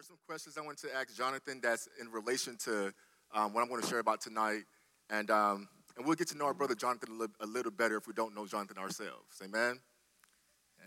There's 0.00 0.08
some 0.08 0.16
questions 0.26 0.56
I 0.56 0.62
want 0.62 0.78
to 0.78 0.88
ask 0.96 1.14
Jonathan 1.14 1.60
that's 1.62 1.86
in 2.00 2.10
relation 2.10 2.56
to 2.64 2.90
um, 3.34 3.52
what 3.52 3.60
I'm 3.60 3.68
going 3.68 3.82
to 3.82 3.86
share 3.86 3.98
about 3.98 4.22
tonight. 4.22 4.62
And, 5.10 5.30
um, 5.30 5.68
and 5.94 6.06
we'll 6.06 6.14
get 6.14 6.26
to 6.28 6.38
know 6.38 6.46
our 6.46 6.54
brother 6.54 6.74
Jonathan 6.74 7.10
a 7.10 7.12
little, 7.12 7.36
a 7.40 7.44
little 7.44 7.70
better 7.70 7.98
if 7.98 8.06
we 8.06 8.14
don't 8.14 8.34
know 8.34 8.46
Jonathan 8.46 8.78
ourselves. 8.78 9.42
Amen? 9.44 9.78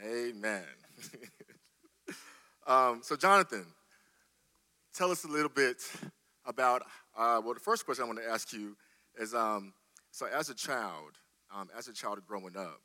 Amen. 0.03 0.63
um, 2.65 3.01
so, 3.03 3.15
Jonathan, 3.15 3.67
tell 4.95 5.11
us 5.11 5.25
a 5.25 5.27
little 5.27 5.47
bit 5.47 5.77
about, 6.47 6.81
uh, 7.15 7.39
well, 7.45 7.53
the 7.53 7.59
first 7.59 7.85
question 7.85 8.05
I 8.05 8.07
want 8.07 8.17
to 8.17 8.27
ask 8.27 8.51
you 8.51 8.75
is 9.19 9.35
um, 9.35 9.73
so, 10.09 10.25
as 10.25 10.49
a 10.49 10.55
child, 10.55 11.19
um, 11.55 11.69
as 11.77 11.87
a 11.87 11.93
child 11.93 12.17
growing 12.27 12.57
up, 12.57 12.81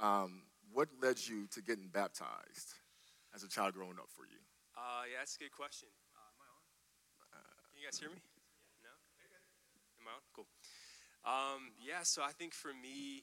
um, 0.00 0.42
what 0.72 0.88
led 1.02 1.16
you 1.26 1.48
to 1.54 1.60
getting 1.60 1.88
baptized 1.88 2.74
as 3.34 3.42
a 3.42 3.48
child 3.48 3.74
growing 3.74 3.98
up 3.98 4.06
for 4.14 4.22
you? 4.26 4.38
Uh, 4.72 5.04
yeah, 5.08 5.20
that's 5.20 5.36
a 5.36 5.42
good 5.42 5.52
question. 5.52 5.88
Uh, 6.16 6.28
am 6.32 6.38
I 6.40 6.48
on? 6.48 6.62
Can 7.72 7.76
you 7.80 7.84
guys 7.84 8.00
hear 8.00 8.08
me? 8.08 8.20
No? 8.80 8.92
Am 10.00 10.08
I 10.08 10.16
on? 10.16 10.24
Cool. 10.32 10.48
Um, 11.22 11.76
yeah, 11.78 12.02
so 12.02 12.24
I 12.24 12.32
think 12.32 12.56
for 12.56 12.74
me, 12.74 13.22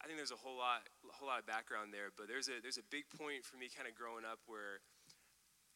I 0.00 0.08
think 0.08 0.16
there's 0.16 0.32
a 0.32 0.38
whole 0.38 0.56
lot, 0.56 0.86
a 1.04 1.14
whole 1.16 1.28
lot 1.28 1.40
of 1.40 1.46
background 1.48 1.92
there, 1.92 2.08
but 2.14 2.28
there's 2.30 2.48
a 2.48 2.62
there's 2.62 2.80
a 2.80 2.86
big 2.88 3.08
point 3.12 3.44
for 3.44 3.60
me 3.60 3.68
kind 3.68 3.84
of 3.84 3.92
growing 3.92 4.24
up 4.24 4.40
where 4.48 4.80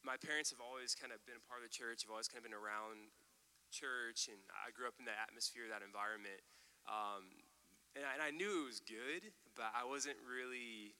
my 0.04 0.20
parents 0.20 0.52
have 0.52 0.60
always 0.60 0.92
kind 0.92 1.12
of 1.12 1.20
been 1.24 1.36
a 1.36 1.44
part 1.44 1.64
of 1.64 1.68
the 1.68 1.72
church, 1.72 2.04
have 2.04 2.12
always 2.12 2.28
kind 2.28 2.40
of 2.40 2.46
been 2.46 2.56
around 2.56 3.12
church, 3.72 4.28
and 4.28 4.38
I 4.52 4.70
grew 4.70 4.86
up 4.86 5.00
in 5.00 5.08
that 5.08 5.18
atmosphere, 5.18 5.66
that 5.72 5.80
environment. 5.80 6.40
Um, 6.84 7.32
and, 7.96 8.04
I, 8.04 8.20
and 8.20 8.22
I 8.22 8.30
knew 8.30 8.68
it 8.68 8.78
was 8.78 8.80
good, 8.84 9.32
but 9.56 9.72
I 9.72 9.88
wasn't 9.88 10.20
really 10.22 10.92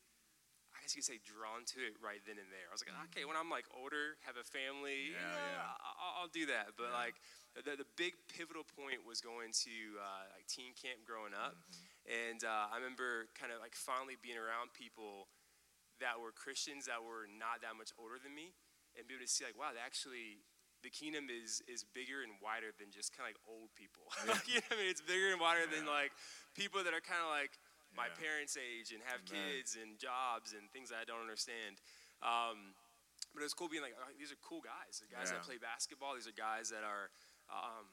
guess 0.85 0.93
you 0.93 1.01
could 1.01 1.17
say 1.17 1.21
drawn 1.25 1.65
to 1.73 1.81
it 1.81 1.97
right 2.05 2.21
then 2.29 2.37
and 2.37 2.53
there. 2.53 2.69
I 2.69 2.77
was 2.77 2.85
like, 2.85 2.93
okay, 3.09 3.25
when 3.25 3.41
I'm 3.41 3.49
like 3.49 3.65
older, 3.73 4.21
have 4.29 4.37
a 4.37 4.45
family, 4.45 5.17
yeah, 5.17 5.25
yeah, 5.25 5.65
yeah. 5.65 5.81
I'll, 5.81 6.29
I'll, 6.29 6.33
do 6.37 6.45
that. 6.53 6.77
But 6.77 6.93
yeah. 6.93 7.09
like 7.09 7.17
the, 7.57 7.81
the 7.81 7.89
big 7.97 8.13
pivotal 8.29 8.69
point 8.69 9.01
was 9.01 9.25
going 9.25 9.57
to 9.65 9.75
uh, 9.97 10.29
like 10.37 10.45
teen 10.45 10.77
camp 10.77 11.09
growing 11.09 11.33
up, 11.33 11.57
mm-hmm. 11.57 12.29
and 12.29 12.41
uh, 12.45 12.69
I 12.69 12.77
remember 12.77 13.33
kind 13.33 13.49
of 13.49 13.65
like 13.65 13.73
finally 13.73 14.21
being 14.21 14.37
around 14.37 14.77
people 14.77 15.33
that 16.05 16.21
were 16.21 16.37
Christians 16.37 16.85
that 16.85 17.01
were 17.01 17.25
not 17.25 17.65
that 17.65 17.81
much 17.81 17.97
older 17.97 18.21
than 18.21 18.37
me, 18.37 18.53
and 18.93 19.09
be 19.09 19.17
able 19.17 19.25
to 19.25 19.33
see 19.33 19.49
like, 19.49 19.57
wow, 19.57 19.73
they 19.73 19.81
actually 19.81 20.45
the 20.85 20.93
kingdom 20.93 21.33
is 21.33 21.65
is 21.65 21.81
bigger 21.97 22.21
and 22.21 22.37
wider 22.45 22.77
than 22.77 22.93
just 22.93 23.17
kind 23.17 23.25
of 23.25 23.33
like 23.33 23.41
old 23.49 23.73
people. 23.73 24.05
Yeah. 24.29 24.37
you 24.45 24.61
know 24.61 24.77
I 24.77 24.85
mean? 24.85 24.93
It's 24.93 25.01
bigger 25.01 25.33
and 25.33 25.41
wider 25.41 25.65
yeah. 25.65 25.81
than 25.81 25.89
like 25.89 26.13
people 26.53 26.85
that 26.85 26.93
are 26.93 27.01
kind 27.01 27.25
of 27.25 27.33
like 27.33 27.57
my 27.95 28.11
yeah. 28.11 28.19
parents' 28.19 28.59
age 28.59 28.91
and 28.91 29.01
have 29.07 29.23
Amen. 29.27 29.39
kids 29.39 29.79
and 29.79 29.97
jobs 29.99 30.53
and 30.53 30.67
things 30.71 30.91
that 30.91 30.99
I 31.03 31.07
don't 31.07 31.23
understand. 31.23 31.79
Um, 32.23 32.75
but 33.35 33.43
it 33.43 33.47
was 33.47 33.57
cool 33.57 33.71
being 33.71 33.83
like, 33.83 33.99
oh, 33.99 34.11
these 34.15 34.31
are 34.31 34.39
cool 34.43 34.63
guys. 34.63 35.03
They're 35.03 35.11
guys 35.11 35.31
yeah. 35.31 35.43
that 35.43 35.47
play 35.47 35.59
basketball. 35.59 36.15
These 36.15 36.31
are 36.31 36.37
guys 36.37 36.71
that 36.71 36.87
are, 36.87 37.11
um, 37.51 37.91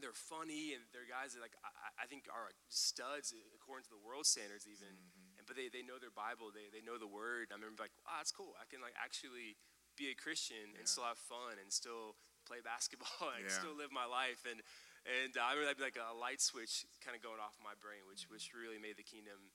they're 0.00 0.16
funny 0.16 0.72
and 0.72 0.84
they're 0.96 1.08
guys 1.08 1.36
that 1.36 1.44
like 1.44 1.52
I, 1.60 2.04
I, 2.04 2.06
think 2.08 2.24
are 2.32 2.48
studs 2.72 3.36
according 3.52 3.84
to 3.86 3.92
the 3.92 4.00
world 4.00 4.24
standards 4.24 4.64
even. 4.64 4.96
Mm-hmm. 4.96 5.36
And 5.36 5.44
but 5.44 5.60
they, 5.60 5.68
they 5.68 5.84
know 5.84 6.00
their 6.00 6.14
Bible. 6.14 6.48
They, 6.48 6.72
they 6.72 6.80
know 6.80 6.96
the 6.96 7.10
Word. 7.10 7.52
I 7.52 7.60
remember 7.60 7.84
like, 7.84 7.92
wow, 8.04 8.16
that's 8.16 8.32
cool. 8.32 8.56
I 8.56 8.64
can 8.64 8.80
like 8.80 8.96
actually 8.96 9.60
be 10.00 10.08
a 10.08 10.16
Christian 10.16 10.72
yeah. 10.72 10.80
and 10.80 10.84
still 10.88 11.04
have 11.04 11.20
fun 11.20 11.60
and 11.60 11.68
still 11.68 12.16
play 12.48 12.64
basketball 12.64 13.36
and 13.36 13.44
still 13.52 13.76
live 13.76 13.92
my 13.92 14.08
life. 14.08 14.48
And 14.48 14.64
and 15.06 15.34
uh, 15.34 15.42
I 15.42 15.58
remember 15.58 15.74
that'd 15.74 15.82
be 15.82 15.88
like 15.88 16.00
a 16.00 16.14
light 16.14 16.38
switch 16.38 16.86
kind 17.02 17.18
of 17.18 17.22
going 17.22 17.42
off 17.42 17.58
my 17.58 17.74
brain, 17.78 18.06
which 18.06 18.30
which 18.30 18.54
really 18.54 18.78
made 18.78 18.98
the 18.98 19.06
kingdom 19.06 19.50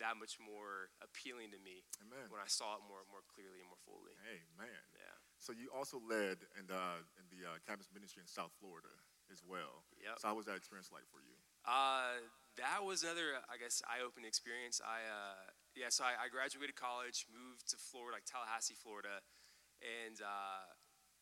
that 0.00 0.18
much 0.18 0.40
more 0.40 0.90
appealing 1.04 1.52
to 1.54 1.60
me 1.62 1.84
Amen. 2.02 2.26
when 2.32 2.42
I 2.42 2.48
saw 2.48 2.78
it 2.78 2.82
more 2.86 3.06
more 3.10 3.22
clearly 3.30 3.62
and 3.62 3.68
more 3.70 3.82
fully. 3.82 4.14
Amen. 4.26 4.82
Yeah. 4.94 5.16
So 5.42 5.50
you 5.50 5.74
also 5.74 5.98
led 5.98 6.42
in 6.54 6.70
the 6.70 7.02
in 7.18 7.26
the 7.30 7.46
uh, 7.46 7.58
campus 7.66 7.90
ministry 7.90 8.22
in 8.22 8.30
South 8.30 8.54
Florida 8.62 8.94
as 9.30 9.42
well. 9.42 9.86
Yeah. 9.98 10.14
So 10.18 10.30
how 10.30 10.36
was 10.38 10.46
that 10.46 10.54
experience 10.54 10.94
like 10.94 11.06
for 11.10 11.18
you? 11.22 11.34
Uh, 11.62 12.26
that 12.58 12.82
was 12.82 13.06
another, 13.06 13.38
I 13.46 13.54
guess, 13.54 13.80
eye-opening 13.86 14.26
experience. 14.26 14.82
I 14.82 15.06
uh, 15.06 15.54
yeah, 15.78 15.88
so 15.88 16.04
I, 16.04 16.26
I, 16.26 16.28
graduated 16.28 16.74
college, 16.76 17.24
moved 17.30 17.70
to 17.70 17.78
Florida, 17.78 18.18
like 18.18 18.26
Tallahassee, 18.26 18.76
Florida, 18.76 19.24
and 19.80 20.20
uh, 20.20 20.68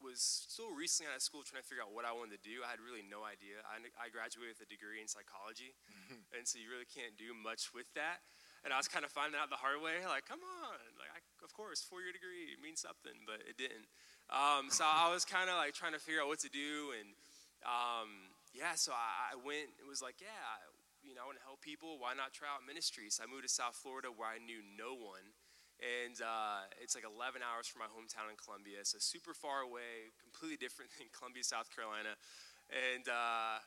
was 0.03 0.21
still 0.21 0.73
recently 0.73 1.13
out 1.13 1.21
of 1.21 1.25
school 1.25 1.45
trying 1.45 1.63
to 1.63 1.69
figure 1.69 1.85
out 1.85 1.93
what 1.93 2.09
I 2.09 2.13
wanted 2.13 2.41
to 2.41 2.43
do. 2.43 2.65
I 2.65 2.73
had 2.73 2.81
really 2.81 3.05
no 3.05 3.23
idea. 3.25 3.61
I, 3.65 3.79
I 4.01 4.09
graduated 4.09 4.59
with 4.59 4.65
a 4.65 4.69
degree 4.69 5.01
in 5.01 5.09
psychology, 5.09 5.77
and 6.37 6.45
so 6.49 6.59
you 6.59 6.73
really 6.73 6.89
can't 6.89 7.15
do 7.21 7.37
much 7.37 7.71
with 7.77 7.89
that. 7.95 8.25
And 8.61 8.73
I 8.73 8.77
was 8.77 8.89
kind 8.93 9.09
of 9.09 9.13
finding 9.13 9.41
out 9.41 9.49
the 9.49 9.61
hard 9.61 9.81
way, 9.81 10.05
like, 10.05 10.29
come 10.29 10.45
on, 10.45 10.81
like, 11.01 11.09
I, 11.17 11.21
of 11.41 11.53
course, 11.57 11.81
four-year 11.81 12.13
degree 12.13 12.53
means 12.61 12.85
something, 12.85 13.25
but 13.25 13.41
it 13.49 13.57
didn't. 13.57 13.89
Um, 14.29 14.69
so 14.69 14.85
I 14.85 15.09
was 15.09 15.25
kind 15.25 15.49
of 15.49 15.57
like 15.57 15.73
trying 15.73 15.97
to 15.97 16.03
figure 16.03 16.21
out 16.21 16.29
what 16.29 16.45
to 16.45 16.53
do, 16.53 16.93
and 16.95 17.17
um, 17.65 18.33
yeah, 18.53 18.77
so 18.77 18.93
I, 18.93 19.35
I 19.35 19.37
went. 19.37 19.75
It 19.81 19.89
was 19.89 20.01
like, 20.05 20.21
yeah, 20.21 20.61
you 21.03 21.17
know, 21.17 21.25
I 21.25 21.27
want 21.27 21.41
to 21.41 21.47
help 21.47 21.61
people. 21.65 21.99
Why 21.99 22.15
not 22.15 22.33
try 22.37 22.49
out 22.49 22.63
ministry? 22.63 23.09
So 23.09 23.25
I 23.25 23.27
moved 23.27 23.49
to 23.49 23.53
South 23.53 23.75
Florida, 23.75 24.13
where 24.13 24.29
I 24.29 24.39
knew 24.39 24.61
no 24.63 24.95
one 24.95 25.35
and 25.81 26.21
uh, 26.21 26.69
it's 26.77 26.93
like 26.93 27.09
11 27.09 27.41
hours 27.41 27.65
from 27.65 27.81
my 27.81 27.89
hometown 27.89 28.29
in 28.29 28.37
Columbia, 28.37 28.85
so 28.85 29.01
super 29.01 29.33
far 29.33 29.65
away, 29.65 30.13
completely 30.21 30.61
different 30.61 30.93
than 31.01 31.09
Columbia, 31.09 31.41
South 31.45 31.73
Carolina. 31.73 32.21
And 32.69 33.09
uh, 33.09 33.65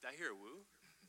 did 0.00 0.08
I 0.08 0.14
hear 0.16 0.32
a 0.32 0.36
woo? 0.36 0.64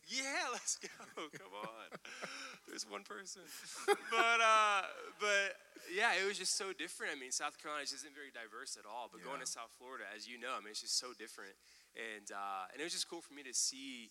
Yeah, 0.09 0.51
let's 0.55 0.75
go. 0.75 0.91
Come 1.15 1.55
on. 1.55 1.87
There's 2.67 2.83
one 2.83 3.03
person. 3.07 3.45
But 3.87 4.39
uh, 4.41 4.83
but 5.21 5.55
yeah, 5.93 6.17
it 6.17 6.25
was 6.25 6.37
just 6.37 6.57
so 6.57 6.73
different. 6.73 7.13
I 7.15 7.17
mean, 7.19 7.31
South 7.31 7.61
Carolina 7.61 7.85
just 7.85 8.03
isn't 8.03 8.15
very 8.15 8.33
diverse 8.33 8.75
at 8.75 8.83
all. 8.83 9.07
But 9.07 9.21
yeah. 9.21 9.29
going 9.29 9.41
to 9.41 9.49
South 9.49 9.71
Florida, 9.77 10.09
as 10.09 10.25
you 10.25 10.41
know, 10.41 10.57
I 10.57 10.59
mean, 10.59 10.73
it's 10.73 10.81
just 10.81 10.97
so 10.97 11.13
different. 11.13 11.53
And 11.95 12.27
uh, 12.33 12.71
and 12.73 12.81
it 12.81 12.85
was 12.85 12.93
just 12.93 13.07
cool 13.07 13.21
for 13.21 13.33
me 13.33 13.45
to 13.45 13.53
see 13.53 14.09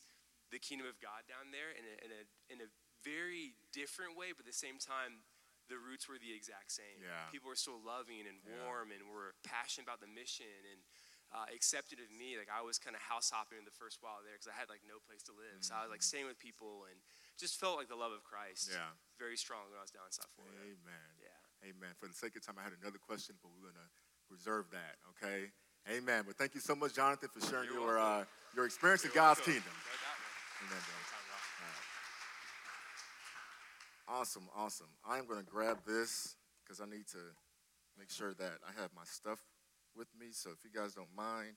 the 0.54 0.58
kingdom 0.58 0.86
of 0.86 0.98
God 1.02 1.26
down 1.26 1.54
there 1.54 1.74
in 1.74 1.84
a, 1.84 1.94
in 2.04 2.10
a 2.10 2.22
in 2.48 2.58
a 2.62 2.68
very 3.04 3.56
different 3.72 4.16
way, 4.16 4.32
but 4.36 4.44
at 4.44 4.50
the 4.50 4.56
same 4.56 4.76
time 4.76 5.24
the 5.70 5.78
roots 5.78 6.10
were 6.10 6.18
the 6.18 6.34
exact 6.34 6.74
same. 6.74 6.98
Yeah. 6.98 7.30
People 7.30 7.48
were 7.48 7.58
so 7.58 7.78
loving 7.78 8.26
and 8.26 8.42
warm 8.60 8.90
yeah. 8.90 8.98
and 8.98 9.02
were 9.06 9.38
passionate 9.46 9.86
about 9.86 10.02
the 10.02 10.10
mission 10.10 10.50
and 10.66 10.82
uh, 11.30 11.46
accepted 11.54 12.02
of 12.02 12.10
me. 12.10 12.34
Like 12.34 12.50
I 12.50 12.60
was 12.60 12.76
kind 12.82 12.98
of 12.98 13.02
house 13.02 13.30
hopping 13.30 13.62
in 13.62 13.64
the 13.64 13.74
first 13.74 14.02
while 14.02 14.18
there 14.26 14.34
because 14.34 14.50
I 14.50 14.56
had 14.58 14.66
like 14.66 14.82
no 14.84 14.98
place 14.98 15.22
to 15.30 15.34
live. 15.34 15.62
Mm-hmm. 15.62 15.70
So 15.70 15.78
I 15.78 15.86
was 15.86 15.94
like 15.94 16.02
staying 16.02 16.26
with 16.26 16.42
people 16.42 16.90
and 16.90 16.98
just 17.38 17.56
felt 17.56 17.78
like 17.78 17.86
the 17.86 17.98
love 17.98 18.10
of 18.10 18.26
Christ. 18.26 18.74
Yeah. 18.74 18.92
Very 19.16 19.38
strong 19.38 19.70
when 19.70 19.78
I 19.78 19.84
was 19.86 19.94
down 19.94 20.10
in 20.10 20.14
South 20.14 20.30
Florida. 20.34 20.58
Amen. 20.60 21.10
Yeah. 21.22 21.70
Amen. 21.70 21.94
For 21.96 22.10
the 22.10 22.18
sake 22.18 22.34
of 22.34 22.42
time, 22.42 22.58
I 22.58 22.66
had 22.66 22.74
another 22.74 22.98
question, 22.98 23.38
but 23.38 23.54
we're 23.54 23.70
gonna 23.70 23.88
reserve 24.28 24.68
that. 24.74 24.98
Okay. 25.14 25.54
Amen. 25.88 26.26
But 26.26 26.36
thank 26.36 26.54
you 26.54 26.60
so 26.60 26.74
much, 26.74 26.98
Jonathan, 26.98 27.30
for 27.32 27.40
sharing 27.46 27.70
You're 27.70 27.96
your 27.96 27.98
uh, 27.98 28.24
your 28.58 28.66
experience 28.66 29.06
You're 29.06 29.12
in 29.12 29.22
God's 29.22 29.40
welcome. 29.40 29.62
kingdom. 29.62 29.76
Amen, 30.66 30.82
Awesome, 34.12 34.48
awesome. 34.56 34.88
I 35.08 35.18
am 35.18 35.26
going 35.26 35.38
to 35.38 35.46
grab 35.46 35.78
this 35.86 36.34
because 36.64 36.80
I 36.80 36.84
need 36.84 37.06
to 37.12 37.18
make 37.96 38.10
sure 38.10 38.34
that 38.34 38.58
I 38.66 38.80
have 38.80 38.90
my 38.94 39.04
stuff 39.04 39.38
with 39.96 40.08
me. 40.18 40.26
So 40.32 40.50
if 40.50 40.64
you 40.64 40.70
guys 40.74 40.94
don't 40.94 41.14
mind, 41.16 41.54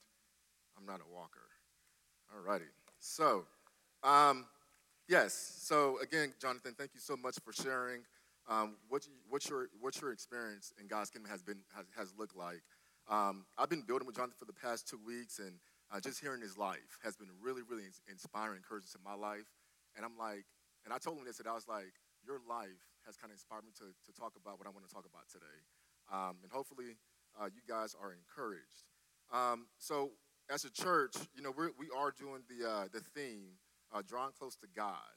I'm 0.77 0.85
not 0.85 0.99
a 0.99 1.11
walker. 1.11 1.49
All 2.31 2.43
righty. 2.43 2.69
So, 2.99 3.45
um, 4.03 4.45
yes. 5.09 5.33
So 5.33 5.97
again, 5.99 6.33
Jonathan, 6.39 6.75
thank 6.77 6.91
you 6.93 6.99
so 6.99 7.17
much 7.17 7.37
for 7.43 7.53
sharing 7.53 8.01
um, 8.47 8.75
what, 8.87 9.07
you, 9.07 9.13
what, 9.29 9.49
your, 9.49 9.69
what 9.81 9.99
your 9.99 10.11
experience 10.11 10.71
in 10.79 10.85
God's 10.87 11.09
kingdom 11.09 11.31
has 11.31 11.41
been 11.41 11.63
has, 11.75 11.87
has 11.97 12.13
looked 12.19 12.37
like. 12.37 12.61
Um, 13.09 13.45
I've 13.57 13.69
been 13.69 13.81
building 13.81 14.05
with 14.05 14.17
Jonathan 14.17 14.35
for 14.37 14.45
the 14.45 14.53
past 14.53 14.87
two 14.87 14.99
weeks, 15.03 15.39
and 15.39 15.53
uh, 15.91 15.99
just 15.99 16.21
hearing 16.21 16.41
his 16.41 16.55
life 16.55 16.99
has 17.03 17.15
been 17.15 17.29
really, 17.41 17.63
really 17.67 17.83
inspiring, 18.07 18.57
encouraging 18.57 18.89
to 18.91 18.99
my 19.03 19.15
life. 19.15 19.49
And 19.95 20.05
I'm 20.05 20.17
like, 20.19 20.45
and 20.85 20.93
I 20.93 20.99
told 20.99 21.17
him 21.17 21.25
this, 21.25 21.39
and 21.39 21.47
I 21.47 21.53
was 21.53 21.67
like, 21.67 21.93
your 22.25 22.39
life 22.47 22.81
has 23.05 23.15
kind 23.15 23.31
of 23.31 23.35
inspired 23.35 23.67
me 23.67 23.71
to, 23.79 23.91
to 23.91 24.11
talk 24.15 24.33
about 24.39 24.57
what 24.57 24.67
I 24.67 24.71
want 24.71 24.87
to 24.87 24.93
talk 24.93 25.05
about 25.05 25.27
today. 25.27 25.59
Um, 26.11 26.39
and 26.43 26.51
hopefully, 26.51 26.95
uh, 27.39 27.47
you 27.53 27.61
guys 27.67 27.95
are 27.99 28.11
encouraged. 28.11 28.87
Um, 29.31 29.67
so, 29.77 30.11
as 30.49 30.65
a 30.65 30.71
church, 30.71 31.15
you 31.35 31.41
know, 31.41 31.53
we're, 31.55 31.71
we 31.79 31.87
are 31.95 32.11
doing 32.11 32.43
the, 32.47 32.67
uh, 32.67 32.87
the 32.91 32.99
theme, 32.99 33.59
uh, 33.93 34.01
Drawing 34.05 34.33
Close 34.37 34.55
to 34.57 34.67
God. 34.75 35.15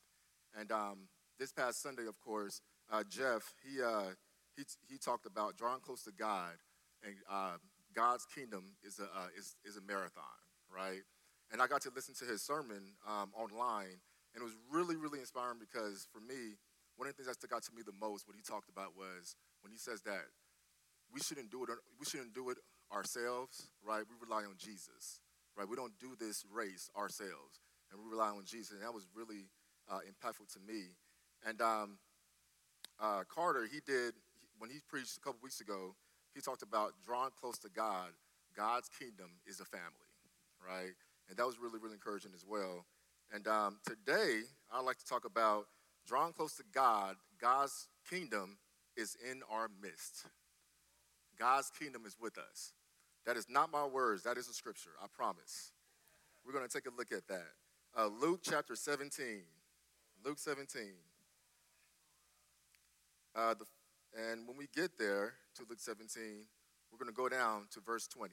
And 0.58 0.70
um, 0.70 1.08
this 1.38 1.52
past 1.52 1.82
Sunday, 1.82 2.06
of 2.06 2.20
course, 2.20 2.60
uh, 2.90 3.02
Jeff, 3.08 3.54
he, 3.64 3.82
uh, 3.82 4.14
he, 4.56 4.64
he 4.88 4.98
talked 4.98 5.26
about 5.26 5.56
drawing 5.56 5.80
close 5.80 6.02
to 6.04 6.12
God, 6.12 6.54
and 7.04 7.14
uh, 7.30 7.56
God's 7.94 8.24
kingdom 8.26 8.76
is 8.84 8.98
a, 8.98 9.08
is, 9.38 9.56
is 9.64 9.76
a 9.76 9.82
marathon, 9.82 10.24
right? 10.72 11.02
And 11.52 11.60
I 11.60 11.66
got 11.66 11.82
to 11.82 11.90
listen 11.94 12.14
to 12.20 12.24
his 12.24 12.42
sermon 12.42 12.94
um, 13.06 13.30
online, 13.34 14.00
and 14.34 14.40
it 14.40 14.44
was 14.44 14.56
really, 14.70 14.96
really 14.96 15.20
inspiring 15.20 15.58
because 15.58 16.06
for 16.12 16.20
me, 16.20 16.56
one 16.96 17.08
of 17.08 17.14
the 17.14 17.22
things 17.22 17.28
that 17.28 17.36
stuck 17.36 17.52
out 17.52 17.62
to 17.64 17.74
me 17.74 17.82
the 17.84 17.96
most, 17.96 18.26
what 18.26 18.36
he 18.36 18.42
talked 18.42 18.68
about 18.68 18.96
was 18.96 19.36
when 19.60 19.70
he 19.70 19.78
says 19.78 20.00
that 20.02 20.32
we 21.12 21.20
shouldn't 21.20 21.50
do 21.50 21.62
it, 21.64 21.70
we 22.00 22.04
shouldn't 22.04 22.34
do 22.34 22.50
it 22.50 22.58
ourselves, 22.92 23.68
right? 23.84 24.02
We 24.08 24.16
rely 24.20 24.44
on 24.44 24.56
Jesus, 24.58 25.20
right? 25.56 25.68
We 25.68 25.76
don't 25.76 25.92
do 26.00 26.16
this 26.18 26.44
race 26.50 26.90
ourselves, 26.96 27.60
and 27.92 28.00
we 28.00 28.10
rely 28.10 28.28
on 28.28 28.44
Jesus. 28.44 28.72
And 28.72 28.82
that 28.82 28.92
was 28.92 29.06
really 29.14 29.48
uh, 29.90 30.00
impactful 30.08 30.52
to 30.54 30.60
me. 30.66 30.96
And 31.46 31.60
um, 31.60 31.98
uh, 33.00 33.22
Carter, 33.28 33.68
he 33.70 33.80
did, 33.86 34.14
when 34.58 34.70
he 34.70 34.78
preached 34.88 35.16
a 35.16 35.20
couple 35.20 35.38
weeks 35.42 35.60
ago, 35.60 35.94
he 36.34 36.40
talked 36.40 36.62
about 36.62 36.92
drawing 37.04 37.30
close 37.38 37.58
to 37.58 37.68
God. 37.68 38.10
God's 38.56 38.88
kingdom 38.88 39.30
is 39.46 39.60
a 39.60 39.64
family, 39.64 40.10
right? 40.66 40.96
And 41.28 41.36
that 41.36 41.46
was 41.46 41.58
really, 41.58 41.78
really 41.78 41.94
encouraging 41.94 42.32
as 42.34 42.44
well. 42.46 42.86
And 43.32 43.46
um, 43.48 43.78
today, 43.86 44.42
I'd 44.72 44.84
like 44.84 44.98
to 44.98 45.04
talk 45.04 45.24
about 45.24 45.66
drawing 46.06 46.32
close 46.32 46.54
to 46.56 46.64
God. 46.72 47.16
God's 47.40 47.88
kingdom 48.08 48.58
is 48.96 49.16
in 49.30 49.42
our 49.50 49.68
midst. 49.82 50.26
God's 51.38 51.70
kingdom 51.78 52.04
is 52.06 52.16
with 52.20 52.38
us. 52.38 52.72
That 53.26 53.36
is 53.36 53.46
not 53.48 53.72
my 53.72 53.84
words, 53.84 54.22
that 54.22 54.38
is 54.38 54.48
a 54.48 54.54
scripture, 54.54 54.90
I 55.02 55.06
promise. 55.14 55.72
We're 56.46 56.52
going 56.52 56.66
to 56.66 56.72
take 56.72 56.86
a 56.86 56.96
look 56.96 57.10
at 57.12 57.26
that. 57.28 57.48
Uh, 57.96 58.08
Luke 58.20 58.40
chapter 58.42 58.76
17. 58.76 59.42
Luke 60.24 60.38
17. 60.38 60.82
Uh, 63.34 63.54
the, 63.54 63.64
and 64.30 64.46
when 64.46 64.56
we 64.56 64.68
get 64.74 64.96
there 64.98 65.34
to 65.56 65.62
Luke 65.68 65.80
17, 65.80 66.46
we're 66.90 66.98
going 66.98 67.12
to 67.12 67.16
go 67.16 67.28
down 67.28 67.66
to 67.72 67.80
verse 67.80 68.06
20. 68.06 68.32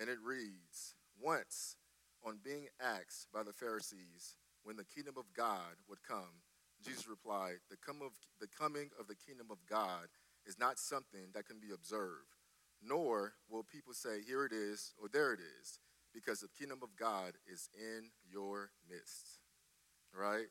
And 0.00 0.08
it 0.08 0.18
reads 0.22 0.94
Once, 1.20 1.76
on 2.24 2.38
being 2.42 2.66
asked 2.80 3.28
by 3.32 3.42
the 3.42 3.52
Pharisees 3.52 4.36
when 4.62 4.76
the 4.76 4.84
kingdom 4.84 5.14
of 5.16 5.24
God 5.36 5.76
would 5.88 6.02
come, 6.02 6.42
Jesus 6.84 7.08
replied, 7.08 7.58
the, 7.70 7.76
come 7.76 8.02
of, 8.02 8.12
the 8.40 8.46
coming 8.46 8.90
of 8.98 9.08
the 9.08 9.14
kingdom 9.14 9.48
of 9.50 9.58
God 9.68 10.08
is 10.46 10.58
not 10.58 10.78
something 10.78 11.30
that 11.34 11.46
can 11.46 11.58
be 11.58 11.72
observed, 11.74 12.36
nor 12.82 13.34
will 13.50 13.64
people 13.64 13.92
say, 13.92 14.20
Here 14.26 14.44
it 14.44 14.52
is, 14.52 14.92
or 15.00 15.08
there 15.08 15.32
it 15.32 15.40
is, 15.40 15.80
because 16.14 16.40
the 16.40 16.48
kingdom 16.48 16.80
of 16.82 16.96
God 16.96 17.32
is 17.52 17.68
in 17.74 18.10
your 18.30 18.70
midst. 18.88 19.40
Right? 20.14 20.46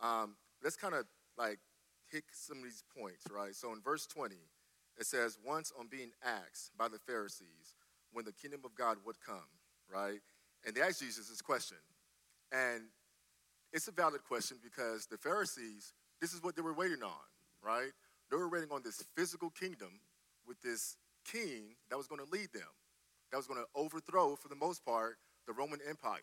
Um, 0.00 0.36
let's 0.62 0.76
kind 0.76 0.94
of 0.94 1.06
like 1.38 1.58
hit 2.10 2.24
some 2.32 2.58
of 2.58 2.64
these 2.64 2.84
points, 2.96 3.24
right? 3.30 3.54
So 3.54 3.72
in 3.72 3.80
verse 3.80 4.06
20, 4.06 4.36
it 4.98 5.06
says, 5.06 5.38
Once 5.44 5.72
on 5.78 5.88
being 5.88 6.10
asked 6.24 6.76
by 6.76 6.88
the 6.88 6.98
Pharisees 6.98 7.74
when 8.12 8.24
the 8.24 8.32
kingdom 8.32 8.60
of 8.64 8.74
God 8.74 8.98
would 9.06 9.20
come, 9.20 9.48
right? 9.90 10.20
And 10.66 10.74
they 10.74 10.80
asked 10.80 11.00
Jesus 11.00 11.28
this 11.28 11.42
question. 11.42 11.78
And 12.52 12.82
it's 13.72 13.88
a 13.88 13.92
valid 13.92 14.22
question 14.24 14.58
because 14.62 15.06
the 15.06 15.16
Pharisees, 15.16 15.94
this 16.20 16.32
is 16.32 16.42
what 16.42 16.54
they 16.56 16.62
were 16.62 16.74
waiting 16.74 17.02
on, 17.02 17.24
right? 17.62 17.90
They 18.30 18.36
were 18.36 18.48
waiting 18.48 18.68
on 18.70 18.82
this 18.82 19.02
physical 19.16 19.50
kingdom 19.50 20.00
with 20.46 20.60
this 20.62 20.96
king 21.24 21.76
that 21.90 21.96
was 21.96 22.06
going 22.06 22.24
to 22.24 22.30
lead 22.30 22.52
them, 22.52 22.68
that 23.30 23.36
was 23.36 23.46
going 23.46 23.60
to 23.60 23.66
overthrow, 23.74 24.36
for 24.36 24.48
the 24.48 24.56
most 24.56 24.84
part, 24.84 25.16
the 25.46 25.52
Roman 25.52 25.80
Empire, 25.88 26.20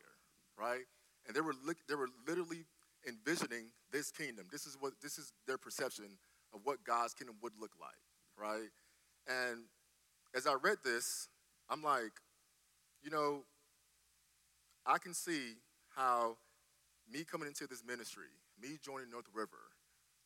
right? 0.58 0.84
And 1.28 1.36
they 1.36 1.42
were, 1.42 1.54
they 1.88 1.96
were 1.96 2.10
literally 2.28 2.66
envisioning 3.08 3.68
this 3.92 4.12
kingdom. 4.12 4.46
This 4.52 4.66
is 4.66 4.78
what 4.80 4.94
this 5.02 5.18
is 5.18 5.32
their 5.48 5.58
perception 5.58 6.06
of 6.54 6.62
what 6.64 6.84
God's 6.84 7.14
kingdom 7.14 7.36
would 7.42 7.54
look 7.60 7.72
like, 7.80 7.92
right? 8.38 8.70
And 9.28 9.64
as 10.36 10.48
I 10.48 10.56
read 10.62 10.78
this, 10.84 11.30
I'm 11.70 11.84
like, 11.84 12.12
you 13.04 13.10
know, 13.10 13.44
I 14.86 14.98
can 14.98 15.14
see 15.14 15.58
how 15.96 16.38
me 17.12 17.24
coming 17.24 17.48
into 17.48 17.68
this 17.68 17.84
ministry, 17.86 18.32
me 18.62 18.78
joining 18.84 19.10
North 19.10 19.28
River, 19.34 19.74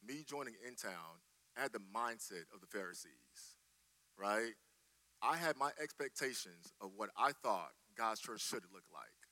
me 0.05 0.23
joining 0.27 0.55
In 0.67 0.75
Town, 0.75 1.21
I 1.57 1.61
had 1.61 1.73
the 1.73 1.79
mindset 1.79 2.45
of 2.53 2.61
the 2.61 2.67
Pharisees, 2.67 3.55
right? 4.17 4.53
I 5.21 5.37
had 5.37 5.55
my 5.57 5.71
expectations 5.81 6.73
of 6.81 6.91
what 6.97 7.09
I 7.17 7.31
thought 7.43 7.71
God's 7.97 8.19
church 8.19 8.41
should 8.41 8.63
look 8.73 8.83
like, 8.93 9.29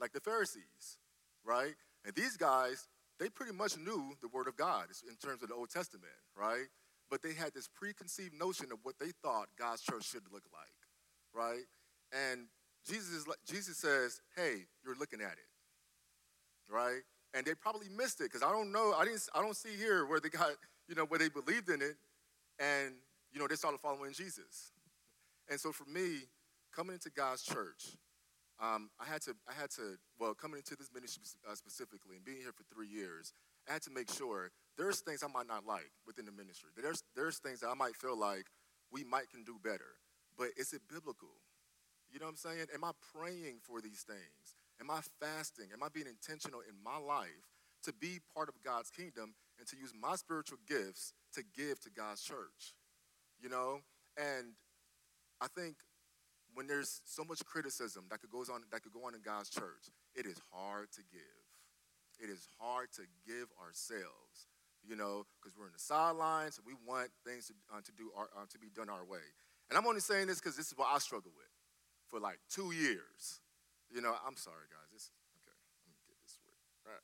like 0.00 0.12
the 0.12 0.20
Pharisees, 0.20 0.98
right? 1.44 1.74
And 2.04 2.14
these 2.14 2.36
guys, 2.36 2.88
they 3.18 3.28
pretty 3.28 3.52
much 3.52 3.76
knew 3.76 4.14
the 4.22 4.28
Word 4.28 4.48
of 4.48 4.56
God 4.56 4.86
in 5.08 5.16
terms 5.16 5.42
of 5.42 5.48
the 5.48 5.54
Old 5.54 5.70
Testament, 5.70 6.12
right? 6.36 6.66
But 7.10 7.22
they 7.22 7.34
had 7.34 7.52
this 7.54 7.68
preconceived 7.68 8.34
notion 8.34 8.72
of 8.72 8.78
what 8.82 8.98
they 8.98 9.10
thought 9.22 9.48
God's 9.58 9.82
church 9.82 10.04
should 10.04 10.24
look 10.32 10.44
like, 10.52 10.74
right? 11.34 11.64
And 12.12 12.46
Jesus, 12.86 13.10
is, 13.10 13.26
Jesus 13.46 13.76
says, 13.78 14.20
hey, 14.36 14.66
you're 14.84 14.96
looking 14.96 15.20
at 15.20 15.32
it 15.32 15.48
right? 16.68 17.00
And 17.34 17.44
they 17.44 17.54
probably 17.54 17.88
missed 17.88 18.20
it 18.20 18.24
because 18.24 18.42
I 18.42 18.52
don't 18.52 18.70
know. 18.70 18.94
I 18.96 19.04
didn't. 19.04 19.28
I 19.34 19.40
don't 19.42 19.56
see 19.56 19.76
here 19.76 20.06
where 20.06 20.20
they 20.20 20.28
got 20.28 20.50
you 20.88 20.94
know 20.94 21.04
where 21.04 21.18
they 21.18 21.28
believed 21.28 21.68
in 21.68 21.82
it, 21.82 21.96
and 22.58 22.94
you 23.32 23.40
know 23.40 23.46
they 23.48 23.56
started 23.56 23.80
following 23.80 24.12
Jesus. 24.12 24.72
And 25.50 25.60
so 25.60 25.72
for 25.72 25.84
me, 25.84 26.22
coming 26.74 26.94
into 26.94 27.10
God's 27.10 27.42
church, 27.42 27.98
um, 28.60 28.88
I 29.00 29.04
had 29.04 29.20
to. 29.22 29.34
I 29.48 29.52
had 29.52 29.70
to. 29.72 29.98
Well, 30.18 30.34
coming 30.34 30.58
into 30.58 30.76
this 30.76 30.90
ministry 30.94 31.22
uh, 31.50 31.54
specifically 31.54 32.16
and 32.16 32.24
being 32.24 32.38
here 32.38 32.52
for 32.52 32.64
three 32.72 32.88
years, 32.88 33.32
I 33.68 33.72
had 33.72 33.82
to 33.82 33.90
make 33.90 34.10
sure 34.10 34.50
there's 34.78 35.00
things 35.00 35.22
I 35.24 35.28
might 35.28 35.48
not 35.48 35.66
like 35.66 35.90
within 36.06 36.26
the 36.26 36.32
ministry. 36.32 36.70
There's 36.80 37.02
there's 37.16 37.38
things 37.38 37.60
that 37.60 37.68
I 37.68 37.74
might 37.74 37.96
feel 37.96 38.18
like 38.18 38.46
we 38.92 39.02
might 39.02 39.28
can 39.30 39.42
do 39.42 39.56
better. 39.62 39.98
But 40.38 40.48
is 40.56 40.72
it 40.72 40.82
biblical? 40.88 41.30
You 42.14 42.20
know 42.20 42.26
what 42.26 42.38
I'm 42.38 42.46
saying? 42.46 42.66
Am 42.72 42.84
I 42.84 42.92
praying 43.10 43.58
for 43.66 43.80
these 43.80 44.06
things? 44.06 44.54
Am 44.80 44.88
I 44.88 45.00
fasting? 45.18 45.66
Am 45.74 45.82
I 45.82 45.88
being 45.92 46.06
intentional 46.06 46.60
in 46.60 46.78
my 46.78 46.96
life 46.96 47.50
to 47.82 47.92
be 47.92 48.20
part 48.32 48.48
of 48.48 48.54
God's 48.62 48.88
kingdom 48.88 49.34
and 49.58 49.66
to 49.66 49.76
use 49.76 49.90
my 50.00 50.14
spiritual 50.14 50.58
gifts 50.64 51.12
to 51.34 51.42
give 51.42 51.80
to 51.80 51.90
God's 51.90 52.22
church? 52.22 52.78
You 53.42 53.48
know? 53.48 53.80
And 54.16 54.54
I 55.42 55.48
think 55.58 55.74
when 56.54 56.68
there's 56.68 57.02
so 57.04 57.24
much 57.24 57.44
criticism 57.44 58.04
that 58.10 58.20
could 58.20 58.30
goes 58.30 58.48
on 58.48 58.62
that 58.70 58.82
could 58.84 58.92
go 58.92 59.06
on 59.06 59.16
in 59.16 59.20
God's 59.20 59.50
church, 59.50 59.90
it 60.14 60.24
is 60.24 60.38
hard 60.52 60.92
to 60.92 61.02
give. 61.10 61.42
It 62.22 62.30
is 62.30 62.46
hard 62.60 62.92
to 62.94 63.02
give 63.26 63.50
ourselves, 63.58 64.46
you 64.86 64.94
know, 64.94 65.26
because 65.42 65.58
we're 65.58 65.66
in 65.66 65.74
the 65.74 65.82
sidelines 65.82 66.58
and 66.58 66.64
we 66.64 66.78
want 66.86 67.10
things 67.26 67.48
to, 67.48 67.54
uh, 67.74 67.80
to 67.82 67.90
do 67.98 68.12
our, 68.16 68.30
uh, 68.38 68.46
to 68.50 68.58
be 68.60 68.68
done 68.70 68.88
our 68.88 69.04
way. 69.04 69.26
And 69.68 69.76
I'm 69.76 69.84
only 69.84 70.00
saying 70.00 70.28
this 70.28 70.38
because 70.38 70.56
this 70.56 70.68
is 70.68 70.78
what 70.78 70.94
I 70.94 70.98
struggle 70.98 71.32
with 71.34 71.53
for 72.14 72.20
like 72.20 72.38
two 72.46 72.70
years. 72.70 73.42
You 73.90 74.00
know, 74.00 74.14
I'm 74.22 74.38
sorry, 74.38 74.70
guys. 74.70 75.10
Okay. 75.42 75.58
Let 75.82 75.90
me 75.90 75.98
get 76.06 76.14
this 76.22 76.38
straight. 76.38 76.62
Right. 76.86 77.02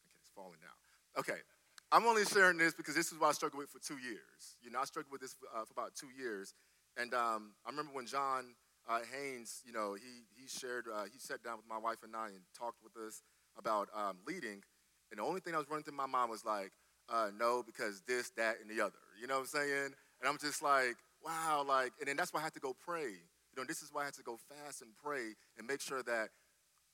Okay, 0.00 0.08
it's 0.24 0.32
falling 0.32 0.56
down. 0.64 0.72
Okay. 1.20 1.44
I'm 1.92 2.08
only 2.08 2.24
sharing 2.24 2.56
this 2.56 2.72
because 2.72 2.94
this 2.94 3.12
is 3.12 3.20
what 3.20 3.28
I 3.28 3.32
struggled 3.32 3.60
with 3.60 3.68
for 3.68 3.80
two 3.80 4.00
years. 4.00 4.56
You 4.64 4.70
know, 4.70 4.80
I 4.80 4.84
struggled 4.84 5.12
with 5.12 5.20
this 5.20 5.36
uh, 5.52 5.64
for 5.68 5.72
about 5.76 5.92
two 5.94 6.08
years. 6.16 6.54
And 6.96 7.12
um, 7.12 7.52
I 7.64 7.70
remember 7.70 7.92
when 7.92 8.06
John 8.06 8.56
uh, 8.88 9.00
Haynes, 9.12 9.60
you 9.64 9.72
know, 9.72 9.94
he, 9.94 10.24
he 10.36 10.48
shared, 10.48 10.84
uh, 10.88 11.04
he 11.12 11.18
sat 11.18 11.44
down 11.44 11.56
with 11.60 11.68
my 11.68 11.78
wife 11.78 12.00
and 12.02 12.16
I 12.16 12.28
and 12.28 12.40
talked 12.56 12.80
with 12.82 12.96
us 12.96 13.20
about 13.56 13.88
um, 13.94 14.16
leading. 14.26 14.64
And 15.12 15.20
the 15.20 15.24
only 15.24 15.40
thing 15.40 15.52
that 15.52 15.60
was 15.60 15.68
running 15.68 15.84
through 15.84 15.96
my 15.96 16.06
mind 16.08 16.30
was 16.30 16.44
like, 16.44 16.72
uh, 17.08 17.28
no, 17.38 17.62
because 17.64 18.02
this, 18.06 18.30
that, 18.36 18.56
and 18.60 18.68
the 18.68 18.84
other. 18.84 19.00
You 19.20 19.26
know 19.26 19.34
what 19.34 19.48
I'm 19.52 19.60
saying? 19.60 19.92
And 20.20 20.28
I'm 20.28 20.36
just 20.38 20.62
like, 20.62 20.96
wow, 21.24 21.64
like, 21.66 21.92
and 22.00 22.08
then 22.08 22.16
that's 22.16 22.32
why 22.32 22.40
I 22.40 22.44
had 22.44 22.54
to 22.54 22.60
go 22.60 22.74
pray 22.84 23.16
know, 23.58 23.64
this 23.66 23.82
is 23.82 23.90
why 23.92 24.02
I 24.02 24.04
had 24.06 24.14
to 24.14 24.22
go 24.22 24.38
fast 24.48 24.82
and 24.82 24.90
pray 24.96 25.34
and 25.58 25.66
make 25.66 25.80
sure 25.80 26.02
that 26.02 26.30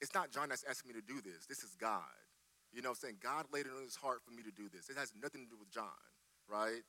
it's 0.01 0.15
not 0.15 0.33
John 0.33 0.49
that's 0.49 0.65
asking 0.69 0.93
me 0.93 1.01
to 1.01 1.07
do 1.07 1.21
this. 1.21 1.47
This 1.47 1.63
is 1.63 1.77
God. 1.79 2.03
You 2.73 2.83
know 2.83 2.93
saying? 2.93 3.23
God 3.23 3.47
laid 3.53 3.67
it 3.67 3.73
on 3.77 3.85
his 3.85 3.95
heart 3.95 4.21
for 4.25 4.33
me 4.33 4.43
to 4.43 4.51
do 4.51 4.69
this. 4.69 4.89
It 4.91 4.99
has 4.99 5.13
nothing 5.15 5.45
to 5.45 5.51
do 5.51 5.57
with 5.59 5.71
John, 5.71 6.03
right? 6.49 6.83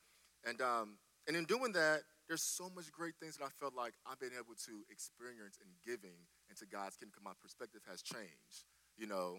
And, 0.44 0.62
um, 0.62 0.98
and 1.27 1.38
in 1.38 1.46
doing 1.46 1.72
that, 1.74 2.01
there's 2.27 2.41
so 2.41 2.72
much 2.74 2.91
great 2.91 3.13
things 3.22 3.38
that 3.38 3.46
I 3.46 3.53
felt 3.60 3.75
like 3.75 3.94
I've 4.10 4.20
been 4.20 4.34
able 4.34 4.58
to 4.65 4.74
experience 4.89 5.60
in 5.62 5.70
giving 5.86 6.25
into 6.50 6.65
God's 6.65 6.98
kingdom. 6.98 7.22
My 7.24 7.38
perspective 7.39 7.82
has 7.89 8.01
changed, 8.01 8.65
you 8.98 9.05
know. 9.05 9.38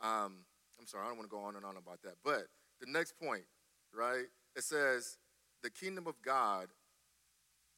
Um, 0.00 0.48
I'm 0.80 0.86
sorry, 0.86 1.04
I 1.04 1.08
don't 1.08 1.18
want 1.18 1.28
to 1.28 1.36
go 1.36 1.42
on 1.42 1.56
and 1.56 1.64
on 1.64 1.76
about 1.76 2.00
that. 2.02 2.16
But 2.24 2.48
the 2.80 2.88
next 2.88 3.20
point, 3.20 3.44
right? 3.92 4.24
It 4.56 4.64
says, 4.64 5.18
the 5.62 5.70
kingdom 5.70 6.06
of 6.06 6.20
God 6.22 6.68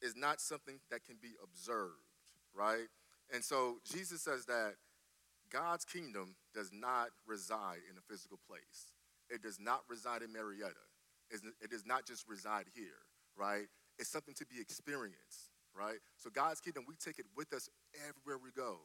is 0.04 0.14
not 0.14 0.38
something 0.40 0.78
that 0.90 1.04
can 1.04 1.16
be 1.20 1.32
observed, 1.42 2.20
right? 2.54 2.88
And 3.32 3.42
so 3.42 3.78
Jesus 3.90 4.20
says 4.20 4.44
that 4.46 4.74
God's 5.50 5.84
kingdom 5.86 6.36
does 6.54 6.70
not 6.72 7.08
reside 7.26 7.80
in 7.90 7.96
a 7.96 8.02
physical 8.02 8.38
place. 8.46 8.92
It 9.30 9.42
does 9.42 9.58
not 9.58 9.80
reside 9.88 10.20
in 10.20 10.30
Marietta. 10.30 10.84
It 11.30 11.70
does 11.70 11.86
not 11.86 12.06
just 12.06 12.28
reside 12.28 12.66
here, 12.74 13.00
right? 13.34 13.66
It's 13.98 14.10
something 14.10 14.34
to 14.34 14.44
be 14.44 14.60
experienced, 14.60 15.48
right? 15.74 15.98
So 16.18 16.28
God's 16.28 16.60
kingdom, 16.60 16.84
we 16.86 16.96
take 16.96 17.18
it 17.18 17.26
with 17.34 17.54
us 17.54 17.70
everywhere 18.06 18.38
we 18.38 18.52
go. 18.52 18.76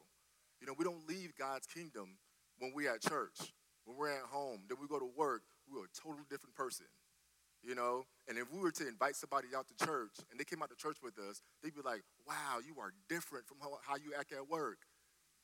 You 0.60 0.66
know, 0.66 0.74
we 0.76 0.84
don't 0.84 1.06
leave 1.06 1.34
God's 1.38 1.66
kingdom 1.66 2.16
when 2.58 2.72
we're 2.74 2.92
at 2.92 3.02
church, 3.02 3.52
when 3.84 3.96
we're 3.96 4.10
at 4.10 4.24
home, 4.30 4.62
then 4.68 4.78
we 4.80 4.88
go 4.88 4.98
to 4.98 5.10
work, 5.16 5.42
we're 5.70 5.84
a 5.84 5.88
totally 5.94 6.24
different 6.30 6.54
person 6.54 6.86
you 7.62 7.74
know? 7.74 8.04
And 8.28 8.38
if 8.38 8.50
we 8.52 8.60
were 8.60 8.70
to 8.72 8.88
invite 8.88 9.16
somebody 9.16 9.48
out 9.56 9.66
to 9.68 9.86
church 9.86 10.12
and 10.30 10.38
they 10.38 10.44
came 10.44 10.62
out 10.62 10.70
to 10.70 10.76
church 10.76 10.98
with 11.02 11.18
us, 11.18 11.42
they'd 11.62 11.74
be 11.74 11.82
like, 11.84 12.02
wow, 12.26 12.58
you 12.64 12.80
are 12.80 12.92
different 13.08 13.46
from 13.46 13.58
how, 13.60 13.78
how 13.86 13.96
you 13.96 14.12
act 14.18 14.32
at 14.32 14.48
work. 14.48 14.78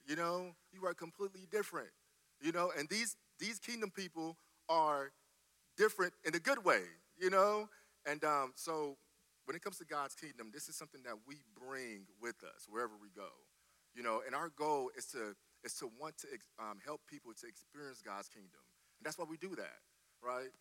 You 0.06 0.16
know, 0.16 0.52
you 0.73 0.87
are 0.87 0.94
completely 0.94 1.46
different. 1.50 1.90
You 2.40 2.52
know, 2.52 2.70
and 2.78 2.88
these 2.88 3.16
these 3.38 3.58
kingdom 3.58 3.90
people 3.90 4.37
are 4.68 5.12
different 5.76 6.12
in 6.25 6.35
a 6.35 6.38
good 6.38 6.64
way, 6.64 6.82
you 7.18 7.30
know? 7.30 7.68
And 8.06 8.23
um, 8.25 8.52
so 8.54 8.96
when 9.44 9.56
it 9.56 9.62
comes 9.62 9.78
to 9.78 9.85
God's 9.85 10.14
kingdom, 10.14 10.50
this 10.52 10.68
is 10.68 10.76
something 10.76 11.02
that 11.04 11.14
we 11.26 11.37
bring 11.54 12.06
with 12.20 12.37
us 12.44 12.66
wherever 12.68 12.92
we 13.00 13.08
go. 13.14 13.28
You 13.94 14.02
know, 14.02 14.20
and 14.26 14.35
our 14.35 14.50
goal 14.50 14.90
is 14.96 15.06
to 15.06 15.35
is 15.64 15.75
to 15.75 15.90
want 15.99 16.18
to 16.18 16.28
um, 16.61 16.78
help 16.85 17.00
people 17.08 17.32
to 17.40 17.46
experience 17.46 18.02
God's 18.04 18.28
kingdom. 18.28 18.61
And 18.99 19.04
that's 19.04 19.18
why 19.18 19.25
we 19.28 19.37
do 19.37 19.56
that, 19.56 19.80
right? 20.23 20.52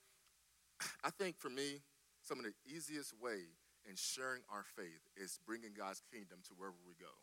I 1.03 1.09
think 1.09 1.37
for 1.37 1.49
me, 1.49 1.81
some 2.21 2.39
of 2.39 2.45
the 2.45 2.53
easiest 2.65 3.13
way 3.21 3.53
in 3.87 3.95
sharing 3.95 4.41
our 4.49 4.65
faith 4.75 5.05
is 5.15 5.39
bringing 5.45 5.71
God's 5.77 6.01
kingdom 6.11 6.39
to 6.49 6.53
wherever 6.57 6.77
we 6.87 6.93
go. 6.97 7.13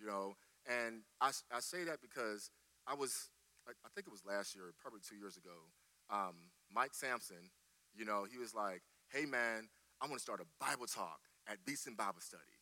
You 0.00 0.06
know, 0.06 0.34
and 0.64 1.02
I, 1.20 1.30
I 1.52 1.60
say 1.60 1.84
that 1.84 2.00
because 2.00 2.50
I 2.86 2.94
was, 2.94 3.28
I, 3.68 3.72
I 3.84 3.88
think 3.94 4.06
it 4.06 4.10
was 4.10 4.24
last 4.24 4.54
year, 4.54 4.72
probably 4.80 5.00
two 5.04 5.16
years 5.16 5.36
ago, 5.36 5.68
um, 6.08 6.48
Mike 6.72 6.94
Sampson, 6.94 7.52
you 7.94 8.04
know, 8.04 8.24
he 8.24 8.38
was 8.38 8.54
like, 8.54 8.80
hey 9.12 9.26
man, 9.26 9.68
I 10.00 10.06
want 10.06 10.16
to 10.16 10.24
start 10.24 10.40
a 10.40 10.48
Bible 10.56 10.86
talk 10.86 11.20
at 11.46 11.58
Beeson 11.66 11.94
Bible 11.94 12.24
Study. 12.24 12.56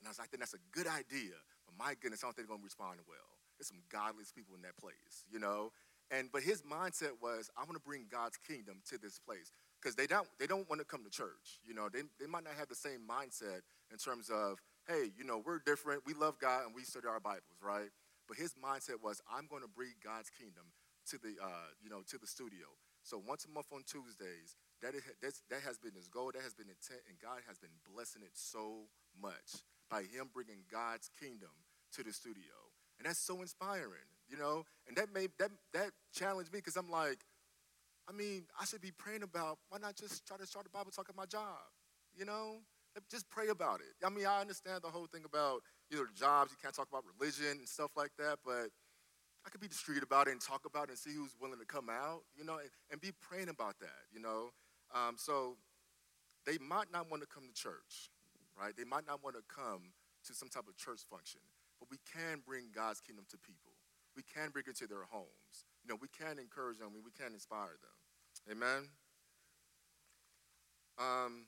And 0.00 0.08
I 0.08 0.10
was 0.10 0.18
like, 0.18 0.26
I 0.26 0.30
think 0.30 0.40
that's 0.42 0.58
a 0.58 0.64
good 0.72 0.88
idea, 0.88 1.38
but 1.66 1.78
my 1.78 1.94
goodness, 2.00 2.24
I 2.24 2.26
don't 2.26 2.34
think 2.34 2.48
they're 2.48 2.56
going 2.56 2.64
to 2.64 2.70
respond 2.72 2.98
well. 3.06 3.38
There's 3.58 3.68
some 3.68 3.84
godless 3.92 4.32
people 4.32 4.56
in 4.56 4.62
that 4.62 4.76
place, 4.80 5.28
you 5.30 5.38
know? 5.38 5.70
And 6.10 6.32
but 6.32 6.42
his 6.42 6.62
mindset 6.62 7.20
was, 7.22 7.50
I 7.54 7.62
want 7.62 7.78
to 7.78 7.84
bring 7.86 8.06
God's 8.10 8.36
kingdom 8.36 8.82
to 8.90 8.98
this 8.98 9.20
place. 9.20 9.52
Because 9.80 9.96
they 9.96 10.06
don't 10.06 10.28
they 10.38 10.46
don't 10.46 10.68
want 10.68 10.80
to 10.80 10.84
come 10.84 11.04
to 11.04 11.10
church. 11.10 11.60
You 11.64 11.74
know, 11.74 11.88
they, 11.88 12.02
they 12.20 12.26
might 12.26 12.44
not 12.44 12.54
have 12.58 12.68
the 12.68 12.74
same 12.74 13.00
mindset 13.08 13.62
in 13.90 13.96
terms 13.96 14.28
of, 14.28 14.60
hey, 14.86 15.10
you 15.16 15.24
know, 15.24 15.42
we're 15.44 15.60
different, 15.64 16.02
we 16.06 16.14
love 16.14 16.38
God, 16.38 16.66
and 16.66 16.74
we 16.74 16.84
study 16.84 17.06
our 17.08 17.20
Bibles, 17.20 17.58
right? 17.62 17.88
But 18.28 18.36
his 18.36 18.54
mindset 18.54 19.02
was, 19.02 19.22
I'm 19.26 19.46
going 19.48 19.62
to 19.62 19.68
bring 19.68 19.94
God's 20.04 20.30
kingdom 20.30 20.64
to 21.10 21.18
the 21.18 21.34
uh, 21.42 21.72
you 21.82 21.88
know, 21.90 22.02
to 22.08 22.18
the 22.18 22.26
studio. 22.26 22.66
So 23.02 23.20
once 23.26 23.46
a 23.46 23.50
month 23.50 23.72
on 23.72 23.82
Tuesdays, 23.88 24.56
that, 24.82 24.94
is, 24.94 25.02
that's, 25.22 25.42
that 25.50 25.62
has 25.62 25.78
been 25.78 25.92
his 25.96 26.08
goal, 26.08 26.30
that 26.34 26.42
has 26.42 26.52
been 26.52 26.68
intent, 26.68 27.00
and 27.08 27.16
God 27.20 27.40
has 27.48 27.58
been 27.58 27.72
blessing 27.92 28.22
it 28.22 28.32
so 28.34 28.88
much 29.20 29.64
by 29.90 30.02
him 30.02 30.28
bringing 30.32 30.64
God's 30.70 31.10
kingdom 31.18 31.50
to 31.96 32.04
the 32.04 32.12
studio. 32.12 32.52
And 32.98 33.08
that's 33.08 33.18
so 33.18 33.40
inspiring, 33.40 34.04
you 34.28 34.36
know? 34.36 34.64
And 34.86 34.96
that 34.96 35.12
made 35.12 35.30
that 35.38 35.50
that 35.72 35.90
challenged 36.12 36.52
me 36.52 36.58
because 36.58 36.76
I'm 36.76 36.90
like, 36.90 37.18
I 38.10 38.12
mean, 38.12 38.42
I 38.60 38.64
should 38.64 38.80
be 38.82 38.90
praying 38.90 39.22
about 39.22 39.58
why 39.68 39.78
not 39.78 39.94
just 39.94 40.26
try 40.26 40.36
to 40.36 40.46
start 40.46 40.66
a 40.66 40.70
Bible 40.70 40.90
talk 40.90 41.06
at 41.08 41.14
my 41.14 41.26
job, 41.26 41.62
you 42.18 42.24
know? 42.24 42.58
Just 43.08 43.30
pray 43.30 43.48
about 43.48 43.78
it. 43.78 43.94
I 44.04 44.10
mean, 44.10 44.26
I 44.26 44.40
understand 44.40 44.82
the 44.82 44.90
whole 44.90 45.06
thing 45.06 45.22
about 45.24 45.62
you 45.88 45.98
know 45.98 46.04
jobs, 46.18 46.50
you 46.50 46.58
can't 46.60 46.74
talk 46.74 46.88
about 46.90 47.04
religion 47.06 47.62
and 47.62 47.68
stuff 47.68 47.94
like 47.96 48.10
that, 48.18 48.42
but 48.44 48.74
I 49.46 49.48
could 49.48 49.60
be 49.60 49.68
discreet 49.68 50.02
about 50.02 50.26
it 50.26 50.32
and 50.32 50.40
talk 50.40 50.66
about 50.66 50.90
it 50.90 50.98
and 50.98 50.98
see 50.98 51.14
who's 51.14 51.38
willing 51.40 51.62
to 51.62 51.64
come 51.64 51.86
out, 51.86 52.26
you 52.34 52.42
know, 52.42 52.58
and, 52.58 52.68
and 52.90 53.00
be 53.00 53.14
praying 53.22 53.48
about 53.48 53.78
that, 53.78 54.10
you 54.10 54.18
know. 54.18 54.50
Um, 54.90 55.14
so 55.14 55.54
they 56.44 56.58
might 56.58 56.90
not 56.90 57.08
want 57.08 57.22
to 57.22 57.30
come 57.30 57.46
to 57.46 57.54
church, 57.54 58.10
right? 58.58 58.74
They 58.76 58.82
might 58.84 59.06
not 59.06 59.22
want 59.22 59.36
to 59.36 59.42
come 59.46 59.94
to 60.26 60.34
some 60.34 60.50
type 60.50 60.66
of 60.66 60.74
church 60.76 61.06
function, 61.06 61.46
but 61.78 61.86
we 61.94 61.98
can 62.10 62.42
bring 62.42 62.74
God's 62.74 62.98
kingdom 62.98 63.24
to 63.30 63.38
people. 63.38 63.78
We 64.18 64.26
can 64.26 64.50
bring 64.50 64.66
it 64.66 64.74
to 64.82 64.90
their 64.90 65.06
homes. 65.06 65.62
You 65.86 65.94
know, 65.94 65.98
we 66.02 66.10
can 66.10 66.42
encourage 66.42 66.82
them. 66.82 66.90
We 66.90 67.14
can 67.14 67.32
inspire 67.32 67.78
them. 67.78 67.99
Amen. 68.48 68.88
Um, 70.98 71.46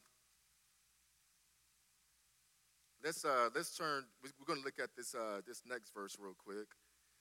let's 3.04 3.24
uh, 3.24 3.48
let's 3.54 3.76
turn. 3.76 4.04
We're 4.22 4.46
going 4.46 4.60
to 4.60 4.64
look 4.64 4.78
at 4.82 4.90
this 4.96 5.14
uh, 5.14 5.40
this 5.46 5.62
next 5.68 5.94
verse 5.94 6.16
real 6.18 6.34
quick. 6.34 6.68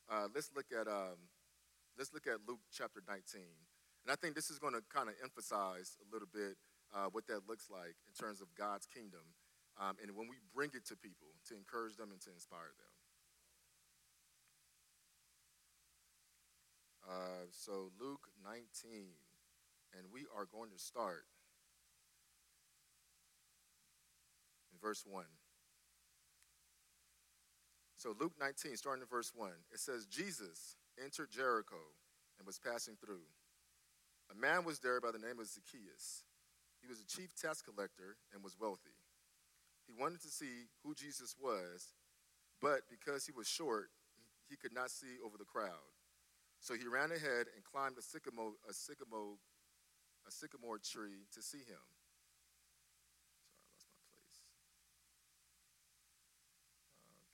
Uh, 0.10 0.28
let's 0.34 0.50
look 0.56 0.68
at 0.72 0.88
um, 0.88 1.30
let's 1.98 2.14
look 2.14 2.28
at 2.28 2.40
Luke 2.48 2.62
chapter 2.72 3.02
19. 3.08 3.42
And 4.04 4.12
I 4.12 4.16
think 4.16 4.34
this 4.34 4.50
is 4.50 4.58
going 4.58 4.74
to 4.74 4.82
kind 4.90 5.10
of 5.10 5.16
emphasize 5.22 5.98
a 6.02 6.08
little 6.12 6.28
bit 6.32 6.58
uh, 6.94 7.08
what 7.12 7.28
that 7.28 7.48
looks 7.48 7.70
like 7.70 7.96
in 8.10 8.14
terms 8.18 8.42
of 8.42 8.48
God's 8.58 8.86
kingdom. 8.86 9.22
Um, 9.80 9.96
and 10.02 10.16
when 10.18 10.28
we 10.28 10.36
bring 10.54 10.72
it 10.74 10.86
to 10.88 10.96
people 10.96 11.32
to 11.48 11.56
encourage 11.56 11.96
them 11.96 12.12
and 12.12 12.20
to 12.22 12.30
inspire 12.34 12.74
them. 12.76 12.92
Uh, 17.02 17.46
so, 17.50 17.92
Luke 18.00 18.30
19, 18.44 19.21
and 19.98 20.08
we 20.14 20.26
are 20.36 20.46
going 20.46 20.72
to 20.72 20.80
start 20.80 21.26
in 24.72 24.80
verse 24.80 25.04
1. 25.06 25.26
So, 27.98 28.16
Luke 28.20 28.34
19, 28.40 28.78
starting 28.78 29.04
in 29.04 29.08
verse 29.08 29.32
1, 29.36 29.52
it 29.72 29.80
says, 29.80 30.08
Jesus 30.08 30.76
entered 30.98 31.30
Jericho 31.30 31.78
and 32.40 32.48
was 32.48 32.58
passing 32.58 32.96
through. 32.96 33.30
A 34.32 34.36
man 34.36 34.64
was 34.64 34.80
there 34.80 35.00
by 35.00 35.12
the 35.12 35.20
name 35.20 35.40
of 35.40 35.46
Zacchaeus. 35.46 36.24
He 36.82 36.88
was 36.88 37.00
a 37.00 37.06
chief 37.06 37.36
tax 37.36 37.62
collector 37.62 38.18
and 38.34 38.44
was 38.44 38.58
wealthy. 38.60 38.98
He 39.86 39.94
wanted 39.94 40.22
to 40.22 40.30
see 40.30 40.66
who 40.84 40.96
Jesus 40.96 41.36
was, 41.40 41.94
but 42.62 42.82
because 42.90 43.26
he 43.26 43.34
was 43.36 43.48
short, 43.48 43.90
he 44.50 44.56
could 44.56 44.74
not 44.74 44.90
see 44.90 45.22
over 45.24 45.38
the 45.38 45.46
crowd. 45.46 45.94
So 46.60 46.74
he 46.74 46.88
ran 46.88 47.12
ahead 47.12 47.54
and 47.54 47.64
climbed 47.64 47.98
a 47.98 48.02
sycamore, 48.02 48.54
a 48.70 48.74
sycamore, 48.74 49.38
sycamore 50.32 50.80
tree 50.80 51.28
to 51.36 51.42
see 51.42 51.60
him. 51.60 51.84
Sorry, 53.78 53.94
I 54.00 54.16
lost 54.24 54.40
my 54.40 54.56
place. 54.58 54.80
Okay. 57.12 57.28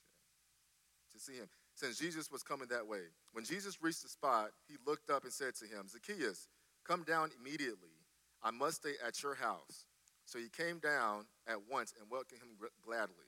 To 1.14 1.20
see 1.20 1.38
him. 1.38 1.50
Since 1.76 2.00
Jesus 2.00 2.32
was 2.32 2.42
coming 2.42 2.68
that 2.70 2.88
way. 2.88 3.14
When 3.34 3.46
Jesus 3.46 3.82
reached 3.82 4.02
the 4.02 4.10
spot, 4.10 4.52
he 4.68 4.76
looked 4.86 5.10
up 5.10 5.24
and 5.24 5.32
said 5.32 5.54
to 5.62 5.66
him, 5.66 5.88
Zacchaeus, 5.88 6.50
Come 6.88 7.04
down 7.04 7.32
immediately. 7.40 7.94
I 8.42 8.52
must 8.52 8.78
stay 8.78 8.94
at 9.06 9.22
your 9.22 9.36
house. 9.36 9.86
So 10.26 10.40
he 10.40 10.50
came 10.50 10.80
down 10.80 11.26
at 11.48 11.70
once 11.70 11.94
and 12.00 12.10
welcomed 12.10 12.42
him 12.42 12.58
gladly. 12.84 13.28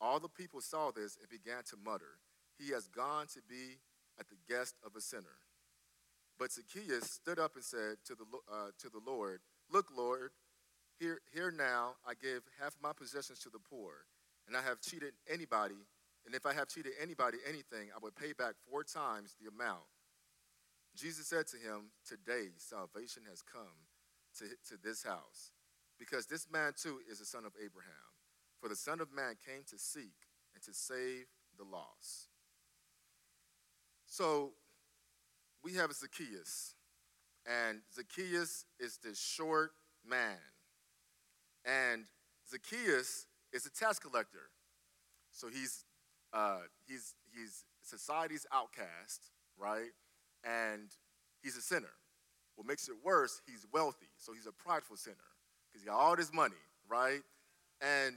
All 0.00 0.20
the 0.20 0.28
people 0.28 0.60
saw 0.60 0.90
this 0.90 1.16
and 1.20 1.28
began 1.28 1.62
to 1.70 1.76
mutter, 1.84 2.18
He 2.58 2.72
has 2.72 2.88
gone 2.88 3.26
to 3.28 3.40
be 3.48 3.78
at 4.18 4.28
the 4.28 4.36
guest 4.48 4.76
of 4.84 4.96
a 4.96 5.00
sinner. 5.00 5.43
But 6.38 6.52
Zacchaeus 6.52 7.10
stood 7.10 7.38
up 7.38 7.54
and 7.54 7.64
said 7.64 7.96
to 8.06 8.14
the, 8.14 8.24
uh, 8.52 8.70
to 8.80 8.88
the 8.88 9.00
Lord, 9.06 9.40
Look, 9.70 9.86
Lord, 9.96 10.30
here, 10.98 11.20
here 11.32 11.50
now 11.50 11.94
I 12.06 12.14
give 12.14 12.42
half 12.60 12.74
my 12.82 12.92
possessions 12.92 13.38
to 13.40 13.50
the 13.50 13.58
poor, 13.58 14.06
and 14.46 14.56
I 14.56 14.62
have 14.62 14.80
cheated 14.80 15.14
anybody, 15.32 15.86
and 16.26 16.34
if 16.34 16.46
I 16.46 16.52
have 16.52 16.68
cheated 16.68 16.92
anybody 17.00 17.38
anything, 17.48 17.90
I 17.94 17.98
would 18.02 18.16
pay 18.16 18.32
back 18.32 18.54
four 18.68 18.84
times 18.84 19.34
the 19.40 19.48
amount. 19.48 19.86
Jesus 20.96 21.26
said 21.26 21.46
to 21.48 21.56
him, 21.56 21.90
Today 22.06 22.50
salvation 22.56 23.22
has 23.28 23.42
come 23.42 23.88
to, 24.38 24.44
to 24.68 24.80
this 24.82 25.02
house, 25.02 25.52
because 25.98 26.26
this 26.26 26.46
man 26.50 26.72
too 26.80 27.00
is 27.10 27.20
a 27.20 27.26
son 27.26 27.44
of 27.44 27.52
Abraham. 27.62 28.14
For 28.64 28.70
the 28.70 28.76
Son 28.76 28.98
of 29.02 29.12
Man 29.12 29.34
came 29.44 29.60
to 29.68 29.78
seek 29.78 30.16
and 30.54 30.64
to 30.64 30.72
save 30.72 31.26
the 31.58 31.64
lost. 31.64 32.30
So 34.06 34.52
we 35.64 35.74
have 35.74 35.92
Zacchaeus, 35.92 36.74
and 37.46 37.80
Zacchaeus 37.94 38.66
is 38.78 38.98
this 39.02 39.20
short 39.20 39.72
man. 40.06 40.36
And 41.64 42.04
Zacchaeus 42.48 43.26
is 43.52 43.66
a 43.66 43.70
tax 43.70 43.98
collector. 43.98 44.50
So 45.32 45.48
he's, 45.48 45.84
uh, 46.32 46.58
he's, 46.86 47.14
he's 47.34 47.64
society's 47.82 48.46
outcast, 48.52 49.30
right? 49.58 49.90
and 50.44 50.90
he's 51.42 51.56
a 51.56 51.62
sinner. 51.62 51.92
What 52.56 52.66
makes 52.66 52.88
it 52.88 52.94
worse, 53.02 53.40
he's 53.46 53.66
wealthy, 53.72 54.06
so 54.16 54.32
he's 54.32 54.46
a 54.46 54.52
prideful 54.52 54.96
sinner 54.96 55.16
because 55.68 55.82
he 55.82 55.88
got 55.88 55.96
all 55.96 56.14
this 56.14 56.32
money, 56.32 56.54
right? 56.88 57.20
And 57.80 58.16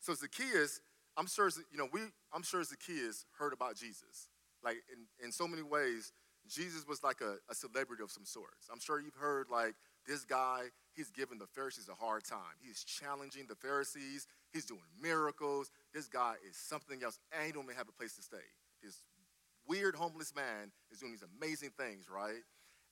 so 0.00 0.14
Zacchaeus, 0.14 0.80
I'm 1.16 1.26
sure, 1.26 1.48
you 1.70 1.78
know, 1.78 1.88
we, 1.92 2.00
I'm 2.32 2.42
sure 2.42 2.64
Zacchaeus 2.64 3.26
heard 3.38 3.52
about 3.52 3.76
Jesus. 3.76 4.28
Like 4.64 4.78
in, 4.92 5.24
in 5.24 5.30
so 5.30 5.46
many 5.46 5.62
ways, 5.62 6.12
Jesus 6.48 6.86
was 6.86 7.02
like 7.02 7.20
a, 7.20 7.36
a 7.50 7.54
celebrity 7.54 8.02
of 8.02 8.10
some 8.10 8.24
sorts. 8.24 8.68
I'm 8.72 8.80
sure 8.80 9.00
you've 9.00 9.14
heard 9.14 9.48
like 9.50 9.74
this 10.06 10.24
guy, 10.24 10.62
he's 10.94 11.10
giving 11.10 11.38
the 11.38 11.46
Pharisees 11.46 11.88
a 11.88 11.94
hard 11.94 12.24
time. 12.24 12.54
He's 12.60 12.84
challenging 12.84 13.46
the 13.48 13.56
Pharisees. 13.56 14.26
He's 14.52 14.64
doing 14.64 14.80
miracles. 15.00 15.70
This 15.92 16.06
guy 16.06 16.34
is 16.48 16.56
something 16.56 17.02
else, 17.02 17.18
and 17.32 17.46
he 17.46 17.52
don't 17.52 17.64
even 17.64 17.76
have 17.76 17.88
a 17.88 17.92
place 17.92 18.14
to 18.16 18.22
stay. 18.22 18.46
This 18.82 19.02
weird 19.66 19.94
homeless 19.96 20.34
man 20.34 20.70
is 20.90 21.00
doing 21.00 21.12
these 21.12 21.24
amazing 21.38 21.70
things, 21.76 22.06
right? 22.08 22.42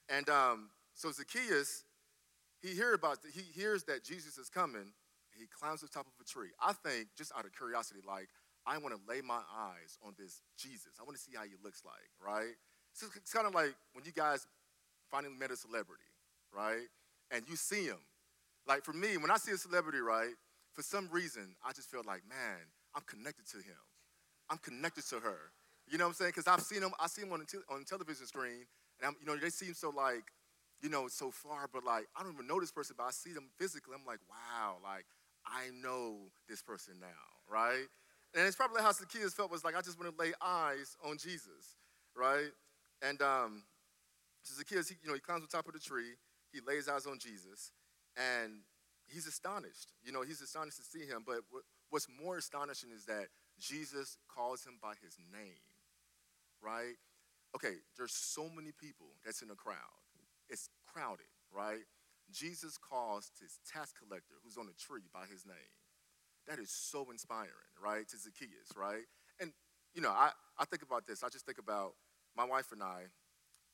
And 0.08 0.28
um, 0.28 0.70
so 0.94 1.10
Zacchaeus, 1.12 1.84
he 2.60 2.68
hear 2.74 2.94
about 2.94 3.18
he 3.32 3.42
hears 3.42 3.84
that 3.84 4.04
Jesus 4.04 4.38
is 4.38 4.48
coming. 4.48 4.92
He 5.38 5.46
climbs 5.46 5.80
the 5.80 5.88
top 5.88 6.06
of 6.06 6.12
a 6.20 6.24
tree. 6.24 6.50
I 6.60 6.72
think 6.72 7.08
just 7.16 7.32
out 7.36 7.44
of 7.44 7.52
curiosity, 7.56 8.00
like 8.06 8.28
I 8.66 8.78
want 8.78 8.94
to 8.94 9.00
lay 9.08 9.20
my 9.20 9.40
eyes 9.54 9.98
on 10.04 10.14
this 10.18 10.42
Jesus. 10.56 10.92
I 11.00 11.04
want 11.04 11.16
to 11.16 11.22
see 11.22 11.32
how 11.36 11.44
he 11.44 11.54
looks 11.62 11.82
like, 11.84 12.10
right? 12.20 12.54
It's 13.16 13.32
kind 13.32 13.46
of 13.46 13.54
like 13.54 13.74
when 13.92 14.04
you 14.04 14.12
guys 14.12 14.46
finally 15.10 15.34
met 15.38 15.50
a 15.50 15.56
celebrity, 15.56 16.04
right? 16.54 16.86
And 17.30 17.44
you 17.48 17.56
see 17.56 17.84
him. 17.84 17.98
Like 18.66 18.84
for 18.84 18.92
me, 18.92 19.16
when 19.16 19.30
I 19.30 19.36
see 19.36 19.52
a 19.52 19.56
celebrity, 19.56 19.98
right, 19.98 20.34
for 20.72 20.82
some 20.82 21.08
reason, 21.12 21.54
I 21.64 21.72
just 21.72 21.90
feel 21.90 22.02
like, 22.06 22.22
man, 22.28 22.58
I'm 22.94 23.02
connected 23.06 23.46
to 23.50 23.58
him. 23.58 23.78
I'm 24.50 24.58
connected 24.58 25.06
to 25.08 25.16
her. 25.20 25.52
You 25.90 25.98
know 25.98 26.04
what 26.04 26.10
I'm 26.10 26.14
saying? 26.14 26.32
Because 26.34 26.46
I've 26.48 26.62
seen 26.62 26.80
them, 26.80 26.92
I 26.98 27.06
see 27.08 27.22
them 27.22 27.32
on 27.32 27.40
the, 27.40 27.46
te- 27.46 27.66
on 27.70 27.80
the 27.80 27.84
television 27.84 28.26
screen, 28.26 28.64
and 29.00 29.08
I'm, 29.08 29.16
you 29.20 29.26
know, 29.26 29.36
they 29.36 29.50
seem 29.50 29.74
so 29.74 29.90
like, 29.90 30.24
you 30.82 30.88
know, 30.88 31.08
so 31.08 31.30
far, 31.30 31.68
but 31.72 31.84
like, 31.84 32.06
I 32.16 32.22
don't 32.22 32.32
even 32.34 32.46
know 32.46 32.60
this 32.60 32.72
person, 32.72 32.94
but 32.96 33.04
I 33.04 33.10
see 33.10 33.32
them 33.32 33.48
physically. 33.58 33.94
I'm 33.98 34.06
like, 34.06 34.20
wow, 34.28 34.76
like, 34.82 35.04
I 35.46 35.70
know 35.82 36.30
this 36.48 36.62
person 36.62 36.94
now, 37.00 37.06
right? 37.50 37.86
And 38.34 38.46
it's 38.46 38.56
probably 38.56 38.82
how 38.82 38.92
Zacchaeus 38.92 39.34
felt 39.34 39.50
was 39.50 39.64
like, 39.64 39.76
I 39.76 39.80
just 39.80 39.98
want 40.00 40.16
to 40.16 40.22
lay 40.22 40.32
eyes 40.42 40.96
on 41.04 41.18
Jesus, 41.18 41.76
right? 42.16 42.50
And 43.06 43.20
um, 43.20 43.62
so 44.42 44.54
Zacchaeus, 44.56 44.88
he, 44.88 44.96
you 45.02 45.08
know, 45.08 45.14
he 45.14 45.20
climbs 45.20 45.42
on 45.42 45.48
top 45.48 45.66
of 45.68 45.74
the 45.74 45.80
tree, 45.80 46.16
he 46.52 46.60
lays 46.66 46.88
eyes 46.88 47.06
on 47.06 47.18
Jesus, 47.18 47.72
and 48.16 48.60
he's 49.06 49.26
astonished. 49.26 49.92
You 50.02 50.12
know, 50.12 50.22
he's 50.22 50.40
astonished 50.40 50.78
to 50.78 50.84
see 50.84 51.04
him. 51.04 51.22
But 51.26 51.40
what's 51.90 52.08
more 52.08 52.38
astonishing 52.38 52.90
is 52.94 53.04
that 53.06 53.26
Jesus 53.60 54.16
calls 54.28 54.64
him 54.64 54.78
by 54.80 54.94
his 55.02 55.18
name, 55.32 55.60
right? 56.62 56.96
Okay, 57.54 57.74
there's 57.96 58.12
so 58.12 58.48
many 58.48 58.72
people 58.72 59.06
that's 59.24 59.42
in 59.42 59.48
the 59.48 59.54
crowd. 59.54 60.00
It's 60.48 60.68
crowded, 60.86 61.30
right? 61.52 61.84
Jesus 62.32 62.78
calls 62.78 63.30
his 63.40 63.58
tax 63.70 63.92
collector 63.92 64.34
who's 64.42 64.56
on 64.56 64.66
a 64.66 64.76
tree 64.80 65.06
by 65.12 65.26
his 65.30 65.44
name. 65.44 65.72
That 66.48 66.58
is 66.58 66.70
so 66.70 67.10
inspiring, 67.10 67.72
right? 67.82 68.08
To 68.08 68.18
Zacchaeus, 68.18 68.72
right? 68.76 69.04
And, 69.40 69.52
you 69.94 70.02
know, 70.02 70.10
I, 70.10 70.30
I 70.58 70.64
think 70.64 70.82
about 70.82 71.06
this. 71.06 71.22
I 71.22 71.28
just 71.28 71.46
think 71.46 71.58
about 71.58 71.92
my 72.36 72.44
wife 72.44 72.72
and 72.72 72.82
I, 72.82 73.04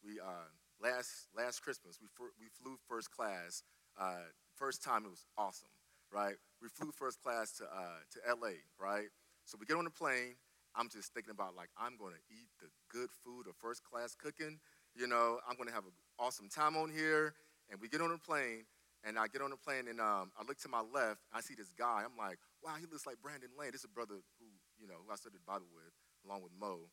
we, 0.04 0.20
uh, 0.20 0.48
last, 0.82 1.28
last 1.36 1.60
Christmas, 1.60 1.98
we, 2.00 2.08
we 2.38 2.46
flew 2.62 2.76
first 2.88 3.10
class. 3.10 3.62
Uh, 3.98 4.28
first 4.56 4.82
time, 4.82 5.04
it 5.04 5.10
was 5.10 5.24
awesome, 5.36 5.68
right? 6.12 6.34
We 6.62 6.68
flew 6.68 6.90
first 6.92 7.22
class 7.22 7.52
to, 7.58 7.64
uh, 7.64 8.00
to 8.12 8.34
LA, 8.34 8.60
right? 8.78 9.08
So 9.44 9.56
we 9.58 9.66
get 9.66 9.76
on 9.76 9.84
the 9.84 9.90
plane. 9.90 10.36
I'm 10.76 10.88
just 10.88 11.12
thinking 11.12 11.32
about, 11.32 11.56
like, 11.56 11.70
I'm 11.76 11.96
going 11.96 12.14
to 12.14 12.22
eat 12.30 12.48
the 12.60 12.68
good 12.88 13.10
food 13.24 13.48
of 13.48 13.56
first 13.56 13.82
class 13.82 14.14
cooking. 14.14 14.60
You 14.94 15.08
know, 15.08 15.40
I'm 15.48 15.56
going 15.56 15.68
to 15.68 15.74
have 15.74 15.84
an 15.84 15.96
awesome 16.18 16.48
time 16.48 16.76
on 16.76 16.90
here. 16.90 17.34
And 17.70 17.80
we 17.80 17.88
get 17.88 18.00
on 18.00 18.10
the 18.10 18.18
plane, 18.18 18.66
and 19.06 19.18
I 19.18 19.30
get 19.30 19.42
on 19.42 19.50
the 19.50 19.56
plane, 19.56 19.86
and 19.86 20.00
um, 20.00 20.34
I 20.34 20.42
look 20.42 20.58
to 20.66 20.68
my 20.68 20.82
left. 20.82 21.22
I 21.32 21.40
see 21.40 21.54
this 21.54 21.70
guy. 21.70 22.02
I'm 22.02 22.18
like, 22.18 22.38
wow, 22.62 22.74
he 22.78 22.86
looks 22.90 23.06
like 23.06 23.22
Brandon 23.22 23.50
Lane. 23.54 23.70
This 23.70 23.86
is 23.86 23.90
a 23.90 23.94
brother 23.94 24.18
who, 24.42 24.46
you 24.78 24.90
know, 24.90 24.98
who 25.06 25.12
I 25.12 25.16
studied 25.16 25.46
Bible 25.46 25.70
with, 25.70 25.94
along 26.26 26.42
with 26.42 26.52
Mo. 26.58 26.90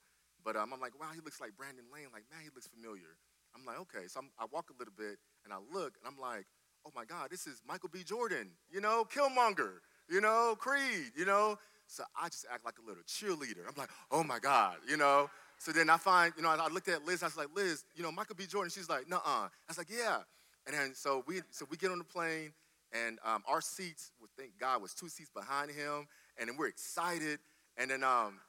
But 0.47 0.55
um, 0.55 0.71
I'm 0.71 0.79
like, 0.79 0.97
wow, 0.97 1.07
he 1.13 1.19
looks 1.19 1.41
like 1.41 1.57
Brandon 1.57 1.83
Lane. 1.93 2.07
Like, 2.13 2.23
man, 2.31 2.39
he 2.41 2.47
looks 2.55 2.67
familiar. 2.67 3.19
I'm 3.53 3.65
like, 3.65 3.81
okay. 3.81 4.07
So 4.07 4.21
I'm, 4.21 4.29
I 4.39 4.45
walk 4.49 4.69
a 4.69 4.79
little 4.79 4.93
bit, 4.95 5.19
and 5.43 5.51
I 5.51 5.57
look, 5.73 5.95
and 5.99 6.07
I'm 6.07 6.17
like, 6.17 6.45
oh 6.85 6.91
my 6.95 7.03
God, 7.03 7.27
this 7.29 7.47
is 7.47 7.61
Michael 7.67 7.89
B. 7.91 8.01
Jordan, 8.01 8.51
you 8.71 8.79
know, 8.79 9.03
Killmonger, 9.13 9.83
you 10.09 10.21
know, 10.21 10.55
Creed, 10.57 11.11
you 11.17 11.25
know. 11.25 11.59
So 11.87 12.05
I 12.15 12.29
just 12.29 12.45
act 12.49 12.63
like 12.63 12.75
a 12.81 12.87
little 12.87 13.03
cheerleader. 13.03 13.67
I'm 13.67 13.75
like, 13.75 13.89
oh 14.09 14.23
my 14.23 14.39
God, 14.39 14.77
you 14.87 14.95
know. 14.95 15.29
So 15.57 15.73
then 15.73 15.89
I 15.89 15.97
find, 15.97 16.31
you 16.37 16.43
know, 16.43 16.49
I 16.49 16.69
looked 16.69 16.87
at 16.87 17.05
Liz. 17.05 17.23
I 17.23 17.25
was 17.25 17.35
like, 17.35 17.49
Liz, 17.53 17.83
you 17.97 18.01
know, 18.01 18.11
Michael 18.13 18.35
B. 18.37 18.45
Jordan. 18.45 18.71
She's 18.73 18.87
like, 18.87 19.09
nuh-uh. 19.09 19.19
I 19.25 19.49
was 19.67 19.77
like, 19.77 19.89
yeah. 19.89 20.19
And 20.65 20.73
then 20.73 20.95
so 20.95 21.25
we 21.27 21.41
so 21.51 21.65
we 21.69 21.75
get 21.75 21.91
on 21.91 21.97
the 21.97 22.05
plane, 22.05 22.53
and 22.93 23.19
um, 23.25 23.43
our 23.49 23.59
seats, 23.59 24.11
thank 24.37 24.57
God, 24.57 24.81
was 24.81 24.93
two 24.93 25.09
seats 25.09 25.29
behind 25.29 25.71
him, 25.71 26.07
and 26.39 26.47
then 26.47 26.55
we're 26.55 26.67
excited. 26.67 27.39
And 27.75 27.91
then 27.91 28.01
um, 28.01 28.39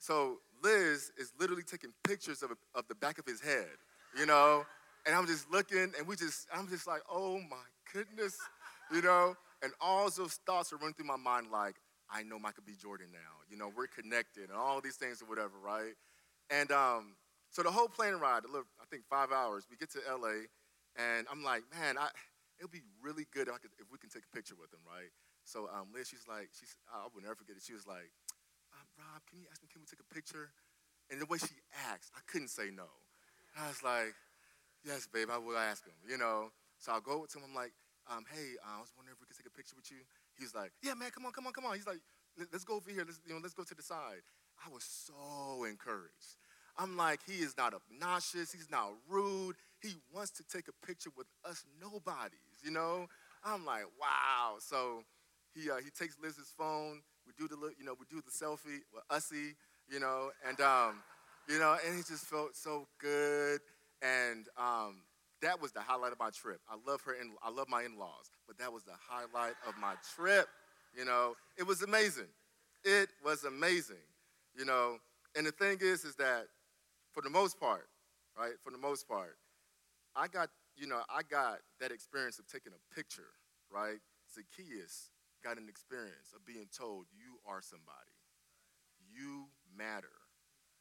so 0.00 0.40
Liz 0.66 1.12
is 1.16 1.32
literally 1.38 1.62
taking 1.62 1.90
pictures 2.02 2.42
of, 2.42 2.50
of 2.74 2.88
the 2.88 2.94
back 2.96 3.18
of 3.18 3.26
his 3.26 3.40
head, 3.40 3.78
you 4.18 4.26
know. 4.26 4.66
And 5.06 5.14
I'm 5.14 5.26
just 5.26 5.50
looking, 5.52 5.92
and 5.96 6.06
we 6.06 6.16
just 6.16 6.48
I'm 6.52 6.66
just 6.68 6.86
like, 6.86 7.02
oh 7.10 7.38
my 7.38 7.64
goodness, 7.92 8.36
you 8.92 9.02
know. 9.02 9.36
And 9.62 9.72
all 9.80 10.10
those 10.10 10.40
thoughts 10.44 10.72
are 10.72 10.76
running 10.76 10.94
through 10.94 11.06
my 11.06 11.16
mind, 11.16 11.46
like 11.52 11.76
I 12.10 12.24
know 12.24 12.38
Michael 12.38 12.64
B. 12.66 12.72
Jordan 12.80 13.06
now. 13.12 13.18
You 13.48 13.56
know, 13.56 13.70
we're 13.76 13.86
connected, 13.86 14.50
and 14.50 14.58
all 14.58 14.80
these 14.80 14.96
things 14.96 15.22
or 15.22 15.26
whatever, 15.26 15.54
right? 15.64 15.94
And 16.50 16.72
um, 16.72 17.14
so 17.50 17.62
the 17.62 17.70
whole 17.70 17.88
plane 17.88 18.14
ride, 18.14 18.42
I 18.44 18.84
think 18.90 19.04
five 19.08 19.30
hours. 19.30 19.66
We 19.70 19.76
get 19.76 19.90
to 19.92 20.00
LA 20.10 20.50
and 20.96 21.26
I'm 21.30 21.44
like, 21.44 21.62
man, 21.72 21.98
I, 21.98 22.08
it 22.58 22.64
would 22.64 22.72
be 22.72 22.84
really 23.00 23.26
good 23.32 23.48
if, 23.48 23.60
could, 23.60 23.72
if, 23.78 23.86
we 23.92 23.98
can 23.98 24.08
take 24.08 24.24
a 24.24 24.34
picture 24.34 24.56
with 24.56 24.72
him, 24.72 24.80
right? 24.88 25.12
So 25.44 25.68
um, 25.68 25.92
Liz, 25.92 26.08
she's 26.08 26.24
like, 26.28 26.48
she's, 26.56 26.74
I 26.88 27.06
will 27.12 27.22
never 27.22 27.36
forget 27.36 27.56
it. 27.56 27.62
She 27.62 27.76
was 27.76 27.86
like, 27.86 28.10
Rob, 28.98 29.22
can 29.28 29.38
you 29.40 29.46
ask 29.50 29.62
me, 29.62 29.68
can 29.70 29.80
we 29.80 29.86
take 29.86 30.00
a 30.00 30.14
picture? 30.14 30.50
And 31.10 31.20
the 31.20 31.26
way 31.26 31.38
she 31.38 31.54
asked, 31.92 32.10
I 32.16 32.20
couldn't 32.26 32.48
say 32.50 32.70
no. 32.74 32.88
I 33.56 33.68
was 33.68 33.82
like, 33.82 34.14
yes, 34.84 35.06
babe, 35.06 35.28
I 35.30 35.38
will 35.38 35.56
ask 35.56 35.84
him, 35.84 35.94
you 36.08 36.18
know. 36.18 36.50
So 36.78 36.92
I'll 36.92 37.00
go 37.00 37.24
to 37.24 37.38
him, 37.38 37.44
I'm 37.48 37.54
like, 37.54 37.72
um, 38.10 38.24
hey, 38.30 38.54
uh, 38.62 38.78
I 38.78 38.80
was 38.80 38.92
wondering 38.96 39.16
if 39.16 39.20
we 39.20 39.26
could 39.26 39.36
take 39.36 39.46
a 39.46 39.56
picture 39.56 39.74
with 39.74 39.90
you. 39.90 39.98
He's 40.38 40.54
like, 40.54 40.70
yeah, 40.82 40.94
man, 40.94 41.10
come 41.10 41.26
on, 41.26 41.32
come 41.32 41.46
on, 41.46 41.52
come 41.52 41.64
on. 41.66 41.74
He's 41.74 41.86
like, 41.86 42.00
let's 42.52 42.64
go 42.64 42.76
over 42.76 42.90
here. 42.90 43.04
Let's, 43.04 43.20
you 43.26 43.34
know, 43.34 43.40
let's 43.42 43.54
go 43.54 43.64
to 43.64 43.74
the 43.74 43.82
side. 43.82 44.22
I 44.64 44.70
was 44.72 44.84
so 44.84 45.64
encouraged. 45.64 46.38
I'm 46.78 46.96
like, 46.96 47.20
he 47.26 47.42
is 47.42 47.56
not 47.56 47.74
obnoxious. 47.74 48.52
He's 48.52 48.70
not 48.70 48.92
rude. 49.08 49.56
He 49.82 49.94
wants 50.14 50.30
to 50.32 50.44
take 50.44 50.68
a 50.68 50.86
picture 50.86 51.10
with 51.16 51.26
us 51.44 51.64
nobodies, 51.80 52.60
you 52.62 52.70
know? 52.70 53.06
I'm 53.42 53.64
like, 53.64 53.84
wow. 54.00 54.56
So 54.60 55.02
he, 55.54 55.70
uh, 55.70 55.76
he 55.76 55.90
takes 55.90 56.16
Liz's 56.22 56.52
phone. 56.56 57.02
We 57.26 57.32
do 57.36 57.48
the, 57.48 57.56
you 57.78 57.84
know, 57.84 57.94
we 57.98 58.06
do 58.08 58.22
the 58.22 58.30
selfie 58.30 58.80
with 58.94 59.02
Ussie, 59.10 59.54
you 59.88 60.00
know, 60.00 60.30
and, 60.46 60.60
um, 60.60 61.02
you 61.48 61.58
know, 61.58 61.76
and 61.84 61.96
he 61.96 62.02
just 62.02 62.26
felt 62.26 62.56
so 62.56 62.86
good. 63.00 63.60
And 64.02 64.46
um, 64.56 65.02
that 65.42 65.60
was 65.60 65.72
the 65.72 65.80
highlight 65.80 66.12
of 66.12 66.18
my 66.18 66.30
trip. 66.30 66.60
I 66.68 66.76
love 66.88 67.00
her, 67.02 67.14
in, 67.14 67.32
I 67.42 67.50
love 67.50 67.68
my 67.68 67.82
in-laws, 67.82 68.30
but 68.46 68.58
that 68.58 68.72
was 68.72 68.84
the 68.84 68.92
highlight 69.08 69.54
of 69.66 69.74
my 69.80 69.94
trip, 70.14 70.46
you 70.96 71.04
know? 71.04 71.34
It 71.58 71.66
was 71.66 71.82
amazing. 71.82 72.28
It 72.84 73.08
was 73.24 73.44
amazing, 73.44 74.04
you 74.56 74.64
know? 74.64 74.98
And 75.36 75.46
the 75.46 75.52
thing 75.52 75.78
is, 75.80 76.04
is 76.04 76.14
that 76.16 76.46
for 77.12 77.22
the 77.22 77.30
most 77.30 77.58
part, 77.58 77.88
right, 78.38 78.52
for 78.62 78.70
the 78.70 78.78
most 78.78 79.08
part, 79.08 79.36
I 80.14 80.28
got, 80.28 80.48
you 80.76 80.86
know, 80.86 81.02
I 81.10 81.22
got 81.28 81.58
that 81.80 81.90
experience 81.90 82.38
of 82.38 82.46
taking 82.46 82.72
a 82.72 82.94
picture, 82.94 83.32
right? 83.70 83.98
Zacchaeus 84.34 85.10
got 85.46 85.62
an 85.62 85.70
experience 85.70 86.34
of 86.34 86.42
being 86.42 86.66
told, 86.74 87.06
you 87.14 87.38
are 87.46 87.62
somebody. 87.62 88.10
You 89.06 89.46
matter. 89.70 90.10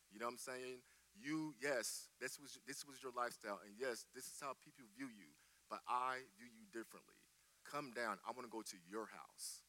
You 0.09 0.17
know 0.17 0.25
what 0.25 0.41
I'm 0.41 0.57
saying? 0.57 0.81
You, 1.13 1.53
yes, 1.61 2.09
this 2.17 2.41
was, 2.41 2.57
this 2.65 2.81
was 2.81 2.97
your 2.97 3.13
lifestyle, 3.13 3.61
and 3.61 3.77
yes, 3.77 4.09
this 4.17 4.25
is 4.25 4.41
how 4.41 4.57
people 4.57 4.89
view 4.97 5.13
you, 5.13 5.29
but 5.69 5.85
I 5.85 6.25
view 6.33 6.49
you 6.49 6.65
differently. 6.73 7.21
Come 7.61 7.93
down. 7.93 8.17
I 8.25 8.33
want 8.33 8.49
to 8.49 8.51
go 8.51 8.65
to 8.65 8.77
your 8.89 9.05
house. 9.13 9.61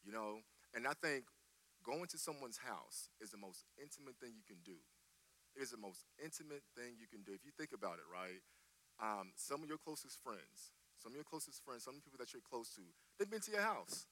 You 0.00 0.16
know? 0.16 0.40
And 0.72 0.88
I 0.88 0.96
think 0.96 1.28
going 1.84 2.08
to 2.08 2.18
someone's 2.18 2.64
house 2.64 3.12
is 3.20 3.28
the 3.28 3.40
most 3.40 3.68
intimate 3.76 4.16
thing 4.16 4.32
you 4.32 4.48
can 4.48 4.64
do. 4.64 4.80
It 5.52 5.60
is 5.60 5.76
the 5.76 5.80
most 5.80 6.08
intimate 6.16 6.64
thing 6.72 6.96
you 6.96 7.08
can 7.08 7.20
do. 7.20 7.36
If 7.36 7.44
you 7.44 7.52
think 7.52 7.76
about 7.76 8.00
it, 8.00 8.08
right? 8.08 8.40
Um, 8.96 9.36
some 9.36 9.60
of 9.60 9.68
your 9.68 9.78
closest 9.78 10.16
friends, 10.24 10.72
some 10.96 11.12
of 11.12 11.16
your 11.20 11.28
closest 11.28 11.60
friends, 11.62 11.84
some 11.84 11.94
of 11.96 12.00
the 12.00 12.06
people 12.08 12.20
that 12.24 12.32
you're 12.32 12.44
close 12.44 12.72
to, 12.80 12.84
they've 13.16 13.28
been 13.28 13.44
to 13.44 13.52
your 13.52 13.64
house. 13.64 14.08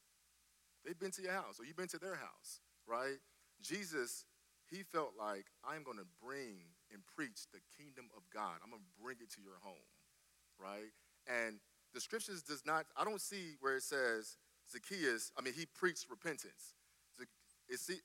They've 0.87 0.99
been 0.99 1.11
to 1.12 1.22
your 1.22 1.33
house, 1.33 1.59
or 1.59 1.64
you've 1.64 1.77
been 1.77 1.88
to 1.88 1.99
their 1.99 2.14
house, 2.14 2.61
right? 2.87 3.18
Jesus, 3.61 4.25
he 4.70 4.85
felt 4.85 5.14
like, 5.18 5.46
I'm 5.66 5.83
going 5.83 5.99
to 5.99 6.07
bring 6.22 6.62
and 6.92 7.03
preach 7.05 7.51
the 7.53 7.59
kingdom 7.77 8.07
of 8.16 8.22
God. 8.33 8.62
I'm 8.62 8.70
going 8.70 8.83
to 8.83 9.03
bring 9.03 9.16
it 9.20 9.31
to 9.35 9.42
your 9.42 9.59
home, 9.61 9.90
right? 10.62 10.94
And 11.27 11.59
the 11.92 12.01
scriptures 12.01 12.42
does 12.42 12.64
not, 12.64 12.87
I 12.96 13.05
don't 13.05 13.20
see 13.20 13.57
where 13.59 13.77
it 13.77 13.83
says 13.83 14.38
Zacchaeus, 14.70 15.33
I 15.37 15.42
mean, 15.42 15.55
he 15.55 15.66
preached 15.66 16.07
repentance. 16.09 16.75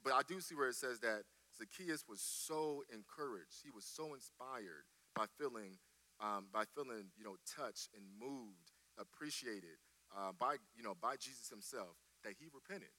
but 0.04 0.14
I 0.14 0.22
do 0.28 0.42
see 0.42 0.56
where 0.56 0.70
it 0.70 0.76
says 0.76 1.00
that 1.02 1.24
Zacchaeus 1.58 2.06
was 2.10 2.22
so 2.22 2.84
encouraged. 2.92 3.62
He 3.64 3.70
was 3.70 3.86
so 3.86 4.14
inspired 4.16 4.90
by 5.16 5.26
feeling 5.38 5.78
um, 6.22 6.46
by 6.54 6.64
feeling, 6.76 7.10
you 7.18 7.26
know, 7.26 7.36
touched 7.50 7.90
and 7.98 8.06
moved, 8.14 8.72
appreciated 9.02 9.82
uh, 10.16 10.32
by, 10.38 10.56
you 10.78 10.84
know, 10.84 10.94
by 11.02 11.16
Jesus 11.18 11.50
himself, 11.50 11.98
that 12.24 12.34
he 12.40 12.48
repented. 12.54 12.94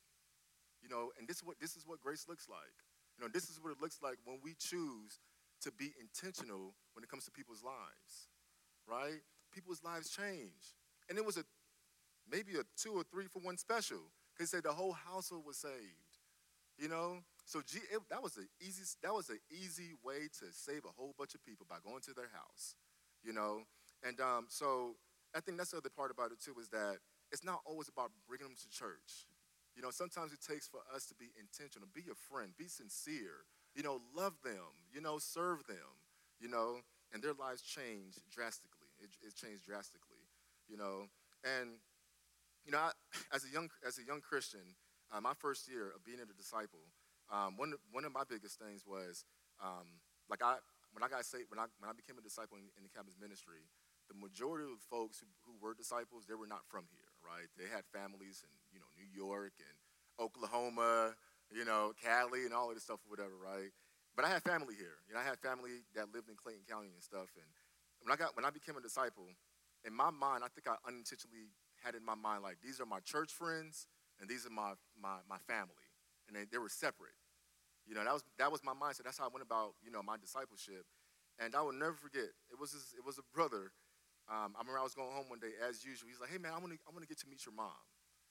You 0.82 0.88
know, 0.88 1.11
and 1.18 1.28
this 1.28 1.38
is 1.38 1.44
what 1.44 1.61
this 1.61 1.76
is 1.76 1.87
what 1.87 2.00
grace 2.00 2.26
looks 2.28 2.48
like. 2.48 2.74
You 3.16 3.24
know, 3.24 3.30
this 3.32 3.48
is 3.48 3.61
what 3.61 3.70
it 3.70 3.80
looks 3.80 3.98
like 4.02 4.18
when 4.24 4.38
we 4.42 4.54
choose 4.58 5.20
to 5.62 5.70
be 5.70 5.94
intentional 6.00 6.74
when 6.94 7.04
it 7.04 7.11
comes 7.11 7.24
to 7.26 7.30
people's 7.30 7.62
lives, 7.62 8.28
right? 8.88 9.22
People's 9.54 9.82
lives 9.85 10.11
change, 10.11 10.74
and 11.08 11.18
it 11.18 11.24
was 11.24 11.37
a 11.37 11.44
maybe 12.30 12.52
a 12.58 12.64
two 12.76 12.92
or 12.92 13.04
three 13.04 13.26
for 13.26 13.40
one 13.40 13.56
special 13.56 14.11
because 14.35 14.50
said 14.50 14.64
the 14.64 14.72
whole 14.72 14.92
household 14.92 15.44
was 15.46 15.58
saved. 15.58 16.18
You 16.78 16.88
know, 16.88 17.18
so 17.44 17.61
G, 17.61 17.78
it, 17.92 18.00
that 18.11 18.22
was 18.22 18.35
the 18.35 18.46
easy 18.61 18.82
that 19.02 19.14
was 19.14 19.28
an 19.28 19.38
easy 19.50 19.92
way 20.02 20.26
to 20.40 20.46
save 20.50 20.85
a 20.85 20.92
whole 20.96 21.14
bunch 21.16 21.35
of 21.35 21.44
people 21.44 21.66
by 21.68 21.76
going 21.85 22.00
to 22.02 22.14
their 22.14 22.30
house 22.32 22.74
you 23.24 23.32
know? 23.32 23.62
And 24.02 24.20
um, 24.20 24.46
so 24.48 24.96
I 25.35 25.40
think 25.40 25.56
that's 25.56 25.70
the 25.70 25.78
other 25.78 25.90
part 25.94 26.11
about 26.11 26.32
it 26.32 26.40
too 26.42 26.54
is 26.61 26.68
that 26.68 26.98
it's 27.33 27.45
not 27.45 27.61
always 27.64 27.88
about 27.88 28.12
bringing 28.29 28.47
them 28.47 28.57
to 28.61 28.68
church. 28.68 29.27
You 29.75 29.81
know, 29.81 29.90
sometimes 29.90 30.33
it 30.33 30.45
takes 30.45 30.68
for 30.68 30.81
us 30.95 31.07
to 31.09 31.14
be 31.16 31.33
intentional, 31.40 31.88
be 31.95 32.05
a 32.12 32.14
friend, 32.14 32.53
be 32.59 32.68
sincere, 32.68 33.49
you 33.75 33.83
know, 33.83 34.01
love 34.14 34.37
them, 34.45 34.77
you 34.92 35.01
know, 35.01 35.18
serve 35.18 35.64
them, 35.66 35.97
you 36.38 36.49
know, 36.49 36.85
and 37.12 37.23
their 37.23 37.33
lives 37.33 37.62
change 37.62 38.21
drastically. 38.31 38.92
It, 39.01 39.09
it 39.25 39.35
changed 39.35 39.64
drastically, 39.64 40.29
you 40.68 40.77
know. 40.77 41.09
And, 41.40 41.81
you 42.64 42.73
know, 42.73 42.79
I, 42.79 42.92
as, 43.35 43.45
a 43.45 43.51
young, 43.51 43.73
as 43.87 43.97
a 43.97 44.05
young 44.05 44.21
Christian, 44.21 44.77
uh, 45.09 45.21
my 45.21 45.33
first 45.33 45.68
year 45.68 45.92
of 45.97 46.05
being 46.05 46.21
a 46.21 46.29
disciple, 46.37 46.85
um, 47.33 47.57
one, 47.57 47.73
one 47.92 48.05
of 48.05 48.12
my 48.12 48.29
biggest 48.29 48.61
things 48.61 48.85
was, 48.85 49.25
um, 49.57 49.88
like, 50.29 50.45
I, 50.45 50.61
when 50.92 51.01
I 51.01 51.09
got 51.09 51.25
saved, 51.25 51.49
when 51.49 51.59
I, 51.59 51.64
when 51.81 51.88
I 51.88 51.97
became 51.97 52.21
a 52.21 52.25
disciple 52.25 52.61
in, 52.61 52.68
in 52.77 52.85
the 52.85 52.92
campus 52.92 53.16
ministry, 53.16 53.64
the 54.12 54.16
majority 54.21 54.68
of 54.68 54.77
the 54.77 54.88
folks 54.92 55.16
who, 55.16 55.29
who 55.49 55.57
were 55.57 55.73
disciples, 55.73 56.29
they 56.29 56.37
were 56.37 56.51
not 56.51 56.68
from 56.68 56.85
here, 56.92 57.01
right? 57.24 57.48
They 57.56 57.70
had 57.70 57.87
families 57.88 58.44
in, 58.44 58.52
you 58.74 58.78
know, 58.78 58.90
New 58.98 59.08
York 59.08 59.54
and 59.58 59.76
Oklahoma, 60.20 61.14
you 61.50 61.64
know, 61.64 61.92
Cali 61.98 62.44
and 62.44 62.52
all 62.52 62.68
of 62.68 62.74
this 62.76 62.85
stuff 62.85 63.00
or 63.06 63.11
whatever, 63.11 63.35
right? 63.38 63.70
But 64.14 64.24
I 64.24 64.28
had 64.28 64.42
family 64.42 64.74
here. 64.76 65.00
You 65.08 65.14
know, 65.14 65.20
I 65.20 65.24
had 65.24 65.38
family 65.40 65.85
that 65.94 66.12
lived 66.12 66.28
in 66.28 66.37
Clayton 66.37 66.68
County 66.68 66.92
and 66.92 67.02
stuff. 67.02 67.32
And 67.37 67.48
when 68.04 68.12
I 68.12 68.16
got 68.16 68.37
when 68.37 68.44
I 68.44 68.50
became 68.50 68.76
a 68.76 68.85
disciple, 68.85 69.24
in 69.85 69.94
my 69.94 70.11
mind, 70.11 70.44
I 70.44 70.48
think 70.52 70.68
I 70.68 70.76
unintentionally 70.87 71.50
had 71.82 71.94
in 71.94 72.04
my 72.04 72.14
mind 72.14 72.42
like 72.42 72.58
these 72.62 72.80
are 72.80 72.87
my 72.87 73.00
church 73.00 73.32
friends 73.32 73.87
and 74.20 74.30
these 74.30 74.46
are 74.46 74.54
my 74.54 74.74
my, 75.00 75.18
my 75.28 75.38
family, 75.38 75.90
and 76.28 76.37
they, 76.37 76.44
they 76.50 76.58
were 76.58 76.70
separate. 76.70 77.16
You 77.87 77.94
know, 77.94 78.04
that 78.04 78.12
was 78.12 78.24
that 78.38 78.52
was 78.52 78.62
my 78.62 78.72
mindset. 78.72 79.04
That's 79.04 79.18
how 79.18 79.26
I 79.26 79.32
went 79.32 79.42
about 79.42 79.74
you 79.82 79.90
know 79.90 80.02
my 80.02 80.16
discipleship, 80.16 80.87
and 81.38 81.54
I 81.54 81.62
will 81.62 81.74
never 81.74 81.94
forget. 81.98 82.30
It 82.50 82.58
was 82.58 82.72
this, 82.72 82.94
it 82.96 83.04
was 83.04 83.18
a 83.18 83.26
brother. 83.35 83.72
Um, 84.30 84.54
I 84.56 84.61
remember 84.61 84.78
I 84.78 84.87
was 84.87 84.94
going 84.94 85.11
home 85.12 85.28
one 85.28 85.40
day 85.40 85.52
as 85.68 85.85
usual. 85.85 86.08
He's 86.08 86.20
like, 86.20 86.30
"Hey 86.30 86.38
man, 86.38 86.52
I 86.54 86.58
want 86.58 86.72
to 86.72 86.78
I 86.87 86.90
want 86.90 87.02
to 87.02 87.08
get 87.08 87.18
to 87.20 87.28
meet 87.28 87.44
your 87.44 87.54
mom," 87.54 87.74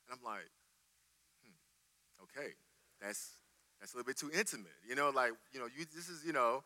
and 0.07 0.17
I'm 0.17 0.23
like, 0.23 0.49
hmm, 1.43 1.55
"Okay, 2.23 2.55
that's 3.01 3.37
that's 3.79 3.93
a 3.93 3.97
little 3.97 4.07
bit 4.07 4.17
too 4.17 4.31
intimate." 4.31 4.77
You 4.87 4.95
know, 4.95 5.09
like 5.09 5.33
you 5.51 5.59
know, 5.59 5.67
you 5.67 5.85
this 5.93 6.09
is 6.09 6.23
you 6.25 6.33
know, 6.33 6.63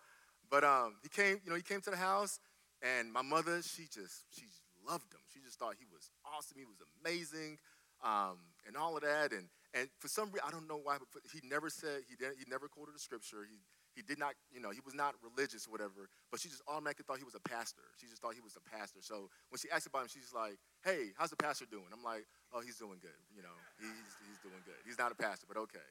but 0.50 0.64
um, 0.64 0.96
he 1.02 1.10
came 1.10 1.42
you 1.44 1.50
know 1.50 1.56
he 1.56 1.64
came 1.64 1.82
to 1.82 1.90
the 1.90 1.98
house, 1.98 2.40
and 2.82 3.12
my 3.12 3.22
mother 3.22 3.62
she 3.62 3.84
just 3.84 4.26
she 4.32 4.46
loved 4.88 5.12
him. 5.14 5.22
She 5.34 5.40
just 5.42 5.58
thought 5.60 5.76
he 5.80 5.86
was 5.92 6.12
awesome. 6.26 6.58
He 6.58 6.66
was 6.66 6.78
amazing, 7.02 7.58
um, 8.04 8.38
and 8.68 8.78
all 8.78 8.96
of 8.96 9.04
that. 9.04 9.34
And 9.34 9.50
and 9.74 9.90
for 10.00 10.08
some 10.08 10.30
reason, 10.32 10.48
I 10.48 10.52
don't 10.52 10.68
know 10.68 10.80
why, 10.82 10.98
but 11.02 11.24
he 11.34 11.42
never 11.48 11.70
said 11.70 12.06
he 12.08 12.16
didn't. 12.16 12.38
He 12.38 12.46
never 12.50 12.68
quoted 12.68 12.96
a 12.96 13.00
scripture. 13.00 13.44
He 13.50 13.58
he 13.96 14.02
did 14.04 14.20
not, 14.20 14.36
you 14.52 14.60
know, 14.60 14.70
he 14.72 14.84
was 14.84 14.94
not 14.94 15.16
religious 15.24 15.68
or 15.68 15.72
whatever. 15.72 16.12
But 16.30 16.40
she 16.40 16.50
just 16.50 16.62
automatically 16.68 17.06
thought 17.08 17.18
he 17.18 17.24
was 17.24 17.36
a 17.36 17.42
pastor. 17.48 17.88
She 17.96 18.08
just 18.08 18.22
thought 18.22 18.36
he 18.36 18.44
was 18.44 18.60
a 18.60 18.64
pastor. 18.68 19.00
So 19.02 19.32
when 19.50 19.58
she 19.58 19.72
asked 19.72 19.88
about 19.88 20.04
him, 20.04 20.10
she's 20.12 20.36
like, 20.36 20.60
"Hey, 20.84 21.16
how's 21.18 21.32
the 21.32 21.40
pastor 21.40 21.66
doing?" 21.66 21.88
I'm 21.96 22.04
like, 22.04 22.28
"Oh, 22.52 22.60
he's 22.60 22.78
doing 22.78 23.00
good. 23.00 23.18
You 23.32 23.42
know, 23.42 23.58
he's 23.80 24.12
he's 24.28 24.40
doing 24.44 24.60
good. 24.68 24.78
He's 24.84 25.00
not 25.00 25.12
a 25.12 25.16
pastor, 25.16 25.48
but 25.48 25.58
okay." 25.72 25.88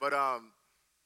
But 0.00 0.16
um, 0.16 0.56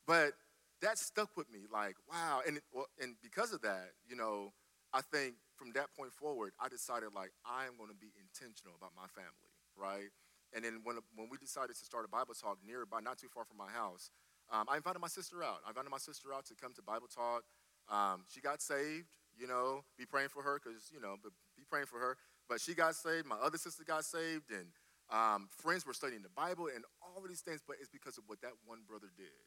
but 0.07 0.33
that 0.81 0.99
stuck 0.99 1.37
with 1.37 1.51
me. 1.51 1.67
Like, 1.71 1.97
wow. 2.09 2.41
And 2.47 2.61
well, 2.73 2.87
and 3.03 3.17
because 3.23 3.53
of 3.53 3.61
that, 3.63 3.91
you 4.09 4.15
know, 4.17 4.53
I 4.95 5.03
think 5.03 5.35
from 5.57 5.73
that 5.73 5.91
point 5.97 6.13
forward, 6.13 6.53
I 6.61 6.69
decided 6.69 7.11
like 7.15 7.33
I 7.45 7.67
am 7.67 7.77
going 7.77 7.91
to 7.91 7.99
be 7.99 8.13
intentional 8.15 8.77
about 8.79 8.93
my 8.95 9.09
family, 9.11 9.51
right? 9.75 10.13
And 10.55 10.65
then 10.65 10.81
when, 10.85 10.97
when 11.17 11.29
we 11.29 11.37
decided 11.37 11.75
to 11.75 11.85
start 11.85 12.05
a 12.05 12.09
Bible 12.09 12.33
talk 12.33 12.59
nearby, 12.65 13.01
not 13.01 13.19
too 13.19 13.29
far 13.29 13.45
from 13.45 13.59
my 13.59 13.69
house, 13.69 14.11
um, 14.53 14.67
I 14.69 14.77
invited 14.77 15.01
my 15.01 15.09
sister 15.09 15.43
out. 15.43 15.59
I 15.67 15.71
invited 15.71 15.91
my 15.91 15.99
sister 15.99 16.33
out 16.35 16.47
to 16.47 16.55
come 16.55 16.73
to 16.75 16.83
Bible 16.83 17.09
talk. 17.09 17.45
Um, 17.89 18.25
she 18.29 18.41
got 18.41 18.63
saved, 18.63 19.11
you 19.37 19.47
know, 19.47 19.83
be 19.99 20.07
praying 20.07 20.29
for 20.29 20.43
her 20.43 20.61
because, 20.63 20.91
you 20.93 21.01
know, 21.01 21.17
but 21.23 21.33
be 21.57 21.65
praying 21.69 21.87
for 21.87 21.99
her. 21.99 22.17
But 22.49 22.61
she 22.61 22.75
got 22.75 22.95
saved. 22.95 23.27
My 23.27 23.37
other 23.37 23.59
sister 23.59 23.83
got 23.87 24.05
saved. 24.05 24.51
And 24.51 24.67
um, 25.11 25.49
friends 25.51 25.87
were 25.87 25.95
studying 25.95 26.23
the 26.23 26.35
Bible 26.35 26.69
and 26.75 26.85
all 27.03 27.23
of 27.23 27.29
these 27.29 27.43
things. 27.43 27.61
But 27.67 27.77
it's 27.81 27.91
because 27.91 28.19
of 28.19 28.25
what 28.27 28.41
that 28.43 28.53
one 28.65 28.81
brother 28.87 29.09
did, 29.17 29.47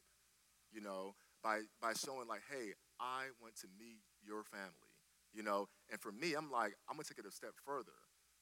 you 0.72 0.80
know, 0.80 1.14
by, 1.42 1.60
by 1.80 1.92
showing 1.92 2.28
like, 2.28 2.42
hey, 2.50 2.72
I 3.00 3.32
want 3.40 3.56
to 3.60 3.68
meet 3.78 4.00
your 4.24 4.44
family 4.44 4.90
you 5.32 5.42
know. 5.42 5.68
And 5.90 6.00
for 6.00 6.12
me, 6.12 6.34
I'm 6.34 6.50
like, 6.50 6.74
I'm 6.88 6.96
gonna 6.96 7.04
take 7.04 7.18
it 7.18 7.26
a 7.26 7.30
step 7.30 7.52
further, 7.64 7.96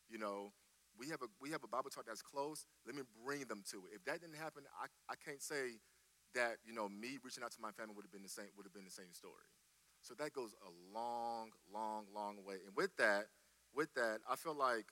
you 0.09 0.19
know. 0.19 0.53
We 0.99 1.09
have 1.15 1.23
a 1.23 1.31
we 1.41 1.51
have 1.51 1.63
a 1.63 1.69
Bible 1.69 1.91
talk 1.91 2.07
that's 2.07 2.23
close. 2.23 2.67
Let 2.87 2.97
me 2.97 3.03
bring 3.25 3.47
them 3.47 3.63
to 3.71 3.87
it. 3.87 3.95
If 3.95 4.05
that 4.07 4.21
didn't 4.21 4.37
happen, 4.37 4.65
I, 4.75 4.91
I 5.13 5.15
can't 5.15 5.43
say 5.43 5.79
that 6.35 6.59
you 6.65 6.73
know 6.75 6.89
me 6.89 7.19
reaching 7.23 7.43
out 7.43 7.53
to 7.53 7.61
my 7.61 7.73
family 7.73 7.95
would 7.95 8.05
have 8.05 8.13
been 8.13 8.23
the 8.23 8.33
same 8.33 8.51
would 8.57 8.67
have 8.67 8.75
been 8.75 8.85
the 8.85 8.91
same 8.91 9.13
story. 9.13 9.49
So 10.01 10.15
that 10.15 10.33
goes 10.33 10.55
a 10.63 10.71
long, 10.95 11.51
long, 11.73 12.07
long 12.15 12.37
way. 12.47 12.63
And 12.65 12.75
with 12.77 12.95
that, 12.99 13.27
with 13.75 13.93
that, 13.95 14.21
I 14.31 14.37
feel 14.37 14.55
like 14.55 14.87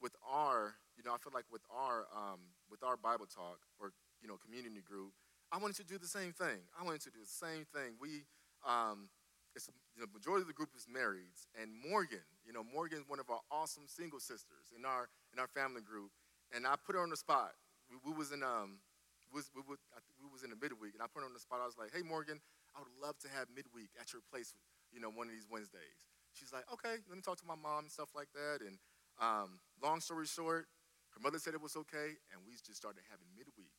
with 0.00 0.14
our 0.26 0.74
you 0.96 1.04
know 1.04 1.12
I 1.14 1.18
feel 1.18 1.32
like 1.32 1.46
with 1.50 1.62
our 1.70 2.06
um, 2.14 2.40
with 2.70 2.82
our 2.82 2.96
Bible 2.96 3.26
talk 3.26 3.60
or 3.78 3.92
you 4.20 4.28
know 4.28 4.36
community 4.36 4.80
group, 4.80 5.12
I 5.52 5.58
wanted 5.58 5.76
to 5.76 5.84
do 5.84 5.98
the 5.98 6.10
same 6.10 6.32
thing. 6.32 6.60
I 6.78 6.84
wanted 6.84 7.02
to 7.02 7.10
do 7.10 7.20
the 7.20 7.30
same 7.30 7.66
thing. 7.72 7.96
We 8.00 8.24
um, 8.66 9.08
it's, 9.54 9.70
the 9.98 10.06
majority 10.12 10.42
of 10.42 10.48
the 10.48 10.54
group 10.54 10.70
is 10.76 10.86
married. 10.86 11.34
And 11.60 11.70
Morgan, 11.74 12.22
you 12.46 12.52
know, 12.52 12.62
Morgan's 12.62 13.08
one 13.08 13.18
of 13.18 13.30
our 13.30 13.40
awesome 13.50 13.84
single 13.86 14.20
sisters 14.20 14.70
in 14.76 14.84
our 14.84 15.08
in 15.32 15.38
our 15.38 15.48
family 15.48 15.82
group. 15.82 16.10
And 16.54 16.66
I 16.66 16.74
put 16.76 16.94
her 16.94 17.02
on 17.02 17.10
the 17.10 17.16
spot. 17.16 17.52
We, 17.90 18.12
we 18.12 18.16
was 18.16 18.32
in 18.32 18.42
um 18.42 18.78
was 19.32 19.50
we, 19.54 19.62
would, 19.68 19.80
we 20.20 20.28
was 20.30 20.42
in 20.42 20.50
the 20.50 20.58
midweek, 20.58 20.94
and 20.94 21.02
I 21.02 21.06
put 21.10 21.20
her 21.22 21.28
on 21.28 21.34
the 21.36 21.42
spot. 21.42 21.60
I 21.62 21.68
was 21.68 21.78
like, 21.78 21.92
"Hey, 21.94 22.02
Morgan, 22.02 22.40
I 22.76 22.80
would 22.80 22.94
love 23.00 23.18
to 23.24 23.28
have 23.28 23.48
midweek 23.52 23.92
at 24.00 24.12
your 24.12 24.22
place, 24.30 24.54
you 24.92 25.00
know, 25.00 25.10
one 25.10 25.28
of 25.28 25.34
these 25.34 25.48
Wednesdays." 25.48 26.08
She's 26.32 26.52
like, 26.52 26.64
"Okay, 26.72 27.00
let 27.08 27.14
me 27.16 27.22
talk 27.22 27.38
to 27.42 27.48
my 27.48 27.58
mom 27.58 27.88
and 27.88 27.92
stuff 27.92 28.14
like 28.14 28.30
that." 28.34 28.64
And 28.64 28.78
um, 29.20 29.60
long 29.82 30.00
story 30.00 30.26
short, 30.26 30.66
her 31.14 31.20
mother 31.20 31.38
said 31.38 31.54
it 31.54 31.62
was 31.62 31.76
okay, 31.76 32.18
and 32.30 32.38
we 32.46 32.54
just 32.62 32.76
started 32.76 33.02
having 33.10 33.26
midweek 33.36 33.74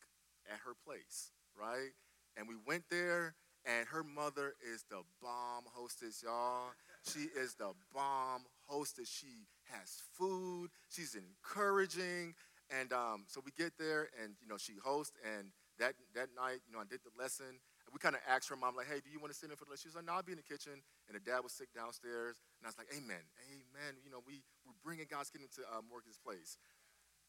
at 0.51 0.59
her 0.65 0.73
place, 0.85 1.31
right? 1.55 1.93
And 2.37 2.47
we 2.47 2.55
went 2.67 2.83
there, 2.89 3.35
and 3.65 3.87
her 3.87 4.03
mother 4.03 4.55
is 4.61 4.83
the 4.89 5.01
bomb 5.21 5.65
hostess, 5.73 6.23
y'all. 6.23 6.71
She 7.03 7.27
is 7.37 7.55
the 7.55 7.71
bomb 7.93 8.43
hostess. 8.67 9.09
She 9.09 9.47
has 9.71 10.01
food. 10.13 10.69
She's 10.89 11.15
encouraging. 11.15 12.35
And 12.69 12.93
um, 12.93 13.25
so 13.25 13.41
we 13.43 13.51
get 13.57 13.73
there, 13.77 14.09
and 14.21 14.37
you 14.41 14.47
know 14.47 14.57
she 14.57 14.73
hosts. 14.83 15.17
And 15.25 15.49
that 15.79 15.95
that 16.13 16.29
night, 16.37 16.61
you 16.67 16.73
know, 16.73 16.79
I 16.79 16.87
did 16.89 17.01
the 17.01 17.13
lesson. 17.17 17.49
And 17.49 17.91
we 17.91 17.97
kind 17.97 18.13
of 18.13 18.21
asked 18.29 18.49
her 18.49 18.55
mom, 18.55 18.75
like, 18.75 18.85
"Hey, 18.85 19.01
do 19.01 19.09
you 19.09 19.19
want 19.19 19.33
to 19.33 19.37
sit 19.37 19.49
in 19.49 19.57
for 19.57 19.65
the 19.65 19.71
lesson?" 19.71 19.89
She 19.89 19.89
was 19.89 19.97
like, 19.97 20.05
"No, 20.05 20.13
I'll 20.13 20.25
be 20.25 20.37
in 20.37 20.41
the 20.41 20.45
kitchen." 20.45 20.77
And 21.09 21.17
the 21.17 21.23
dad 21.23 21.41
was 21.41 21.53
sick 21.53 21.73
downstairs. 21.73 22.37
And 22.61 22.63
I 22.63 22.69
was 22.69 22.77
like, 22.77 22.93
"Amen, 22.93 23.25
amen." 23.49 23.97
You 24.05 24.13
know, 24.13 24.21
we 24.21 24.45
we're 24.65 24.77
bringing 24.85 25.09
God's 25.09 25.33
kingdom 25.33 25.49
to 25.57 25.65
uh, 25.65 25.81
Morgan's 25.89 26.21
place. 26.21 26.61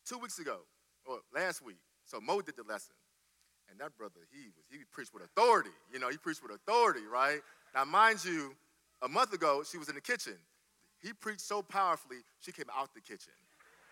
Two 0.05 0.21
weeks 0.21 0.39
ago, 0.39 0.69
or 1.09 1.25
last 1.33 1.65
week, 1.65 1.81
so 2.05 2.21
Mo 2.21 2.41
did 2.41 2.57
the 2.57 2.65
lesson. 2.69 2.97
And 3.71 3.79
that 3.79 3.97
brother, 3.97 4.27
he 4.29 4.53
was 4.53 4.65
he 4.69 4.85
preached 4.93 5.15
with 5.15 5.23
authority. 5.23 5.73
You 5.93 6.01
know, 6.01 6.11
he 6.11 6.19
preached 6.19 6.43
with 6.43 6.53
authority, 6.53 7.07
right? 7.07 7.41
Now, 7.75 7.85
mind 7.85 8.25
you, 8.25 8.53
a 9.01 9.09
month 9.09 9.33
ago 9.33 9.63
she 9.65 9.79
was 9.79 9.89
in 9.89 9.95
the 9.95 10.01
kitchen. 10.01 10.37
He 11.01 11.13
preached 11.13 11.41
so 11.41 11.63
powerfully, 11.63 12.19
she 12.41 12.53
came 12.53 12.67
out 12.77 12.93
the 12.95 13.01
kitchen. 13.01 13.33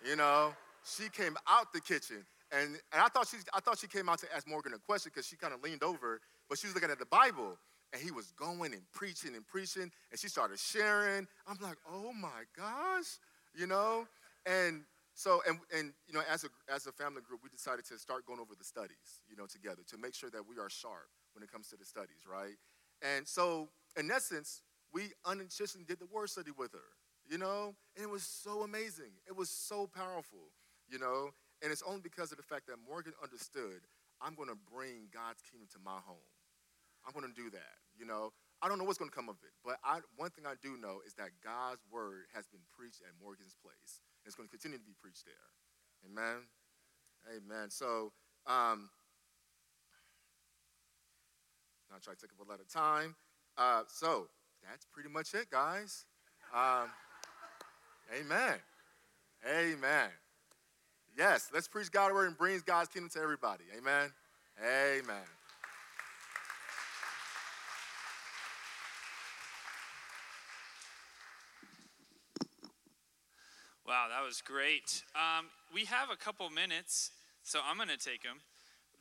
You 0.04 0.16
know, 0.16 0.52
she 0.84 1.08
came 1.08 1.36
out 1.48 1.72
the 1.72 1.80
kitchen. 1.80 2.24
And, 2.50 2.78
and 2.92 3.02
I 3.02 3.08
thought 3.08 3.28
she 3.28 3.36
I 3.52 3.60
thought 3.60 3.78
she 3.78 3.88
came 3.88 4.08
out 4.08 4.18
to 4.20 4.26
ask 4.34 4.48
Morgan 4.48 4.72
a 4.72 4.78
question 4.78 5.12
because 5.14 5.26
she 5.26 5.36
kind 5.36 5.52
of 5.52 5.62
leaned 5.62 5.82
over, 5.82 6.20
but 6.48 6.58
she 6.58 6.66
was 6.66 6.74
looking 6.74 6.90
at 6.90 6.98
the 6.98 7.06
Bible 7.06 7.58
and 7.92 8.02
he 8.02 8.10
was 8.10 8.32
going 8.32 8.72
and 8.72 8.82
preaching 8.92 9.34
and 9.34 9.46
preaching, 9.46 9.90
and 10.10 10.20
she 10.20 10.28
started 10.28 10.58
sharing. 10.58 11.26
I'm 11.46 11.56
like, 11.60 11.78
oh 11.90 12.12
my 12.12 12.44
gosh, 12.56 13.18
you 13.54 13.66
know? 13.66 14.06
And 14.46 14.82
so, 15.14 15.42
and, 15.48 15.58
and 15.76 15.92
you 16.06 16.14
know, 16.14 16.22
as 16.30 16.44
a, 16.44 16.48
as 16.72 16.86
a 16.86 16.92
family 16.92 17.22
group, 17.26 17.40
we 17.42 17.48
decided 17.48 17.84
to 17.86 17.98
start 17.98 18.26
going 18.26 18.40
over 18.40 18.54
the 18.56 18.64
studies, 18.64 19.20
you 19.28 19.36
know, 19.36 19.46
together 19.46 19.82
to 19.88 19.98
make 19.98 20.14
sure 20.14 20.30
that 20.30 20.42
we 20.48 20.58
are 20.58 20.70
sharp 20.70 21.08
when 21.32 21.42
it 21.42 21.50
comes 21.50 21.68
to 21.68 21.76
the 21.76 21.84
studies, 21.84 22.24
right? 22.30 22.54
And 23.02 23.26
so, 23.26 23.68
in 23.98 24.10
essence, 24.10 24.62
we 24.92 25.10
unintentionally 25.24 25.84
did 25.86 25.98
the 25.98 26.06
word 26.06 26.30
study 26.30 26.50
with 26.56 26.72
her, 26.72 26.94
you 27.28 27.38
know, 27.38 27.74
and 27.96 28.04
it 28.04 28.10
was 28.10 28.22
so 28.22 28.62
amazing. 28.62 29.12
It 29.26 29.36
was 29.36 29.50
so 29.50 29.86
powerful, 29.86 30.52
you 30.88 30.98
know, 30.98 31.30
and 31.62 31.72
it's 31.72 31.82
only 31.86 32.00
because 32.00 32.32
of 32.32 32.38
the 32.38 32.46
fact 32.46 32.66
that 32.66 32.76
Morgan 32.88 33.12
understood 33.22 33.84
I'm 34.20 34.34
going 34.34 34.48
to 34.48 34.58
bring 34.72 35.06
God's 35.14 35.42
kingdom 35.46 35.68
to 35.72 35.78
my 35.84 36.02
home. 36.02 36.26
I'm 37.06 37.14
going 37.14 37.26
to 37.26 37.34
do 37.34 37.50
that, 37.50 37.78
you 37.96 38.04
know. 38.04 38.32
I 38.60 38.66
don't 38.66 38.78
know 38.78 38.84
what's 38.84 38.98
going 38.98 39.10
to 39.10 39.14
come 39.14 39.28
of 39.28 39.38
it, 39.46 39.54
but 39.64 39.78
I, 39.86 40.02
one 40.18 40.30
thing 40.30 40.42
I 40.42 40.58
do 40.58 40.74
know 40.76 40.98
is 41.06 41.14
that 41.14 41.30
God's 41.44 41.86
word 41.92 42.26
has 42.34 42.48
been 42.50 42.66
preached 42.74 43.02
at 43.06 43.14
Morgan's 43.22 43.54
place. 43.54 44.02
and 44.18 44.26
It's 44.26 44.34
going 44.34 44.48
to 44.48 44.50
continue 44.50 44.78
to 44.78 44.84
be 44.84 44.98
preached 44.98 45.22
there. 45.24 45.46
Amen. 46.02 46.42
Amen. 47.30 47.70
So, 47.70 48.10
um, 48.46 48.90
not 51.90 52.02
try 52.02 52.14
to 52.14 52.20
take 52.20 52.30
up 52.34 52.44
a 52.46 52.50
lot 52.50 52.60
of 52.60 52.68
time. 52.68 53.14
Uh, 53.56 53.82
so 53.86 54.26
that's 54.68 54.86
pretty 54.86 55.08
much 55.08 55.34
it, 55.34 55.50
guys. 55.50 56.04
Um, 56.52 56.90
amen. 58.20 58.58
Amen. 59.46 60.10
Yes, 61.18 61.50
let's 61.52 61.66
preach 61.66 61.90
God's 61.90 62.14
word 62.14 62.28
and 62.28 62.38
bring 62.38 62.62
God's 62.64 62.90
kingdom 62.90 63.10
to 63.10 63.18
everybody. 63.18 63.64
Amen. 63.76 64.12
Amen. 64.62 65.16
Wow, 73.84 74.06
that 74.10 74.24
was 74.24 74.40
great. 74.42 75.02
Um, 75.16 75.46
we 75.74 75.86
have 75.86 76.10
a 76.12 76.16
couple 76.16 76.48
minutes, 76.50 77.10
so 77.42 77.58
I'm 77.68 77.76
going 77.76 77.88
to 77.88 77.96
take 77.96 78.22
them. 78.22 78.38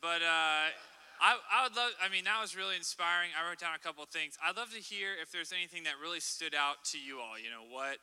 But 0.01 0.23
uh, 0.23 0.73
I, 1.21 1.37
I 1.53 1.63
would 1.65 1.75
love, 1.75 1.91
I 2.03 2.09
mean, 2.09 2.23
that 2.23 2.41
was 2.41 2.57
really 2.57 2.77
inspiring. 2.77 3.29
I 3.37 3.47
wrote 3.47 3.59
down 3.59 3.75
a 3.75 3.79
couple 3.79 4.03
things. 4.05 4.39
I'd 4.43 4.57
love 4.57 4.73
to 4.73 4.81
hear 4.81 5.09
if 5.21 5.31
there's 5.31 5.53
anything 5.53 5.83
that 5.83 6.01
really 6.01 6.21
stood 6.21 6.55
out 6.55 6.83
to 6.93 6.97
you 6.97 7.19
all. 7.19 7.37
You 7.37 7.51
know, 7.51 7.69
what, 7.69 7.97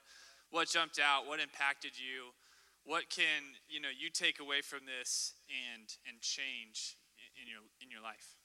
what 0.51 0.69
jumped 0.69 1.01
out, 1.01 1.27
what 1.27 1.41
impacted 1.41 1.99
you, 1.99 2.31
what 2.85 3.09
can, 3.09 3.57
you 3.69 3.81
know, 3.81 3.89
you 3.89 4.11
take 4.11 4.41
away 4.41 4.61
from 4.61 4.81
this 4.85 5.35
and, 5.49 5.89
and 6.07 6.21
change 6.21 6.97
in 7.41 7.49
your, 7.49 7.63
in 7.81 7.91
your 7.91 8.03
life? 8.03 8.37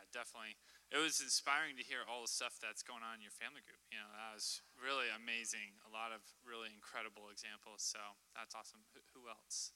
Yeah, 0.00 0.08
definitely. 0.16 0.56
It 0.90 0.98
was 0.98 1.20
inspiring 1.20 1.76
to 1.78 1.84
hear 1.86 2.02
all 2.08 2.24
the 2.24 2.32
stuff 2.32 2.56
that's 2.58 2.82
going 2.82 3.04
on 3.04 3.20
in 3.20 3.22
your 3.22 3.34
family 3.36 3.60
group. 3.62 3.78
You 3.92 4.00
know, 4.02 4.10
that 4.16 4.34
was 4.34 4.62
really 4.74 5.06
amazing. 5.12 5.78
A 5.86 5.90
lot 5.92 6.10
of 6.10 6.24
really 6.42 6.72
incredible 6.72 7.28
examples. 7.30 7.84
So 7.84 8.00
that's 8.34 8.56
awesome. 8.56 8.82
Who, 8.96 9.00
who 9.14 9.22
else? 9.30 9.70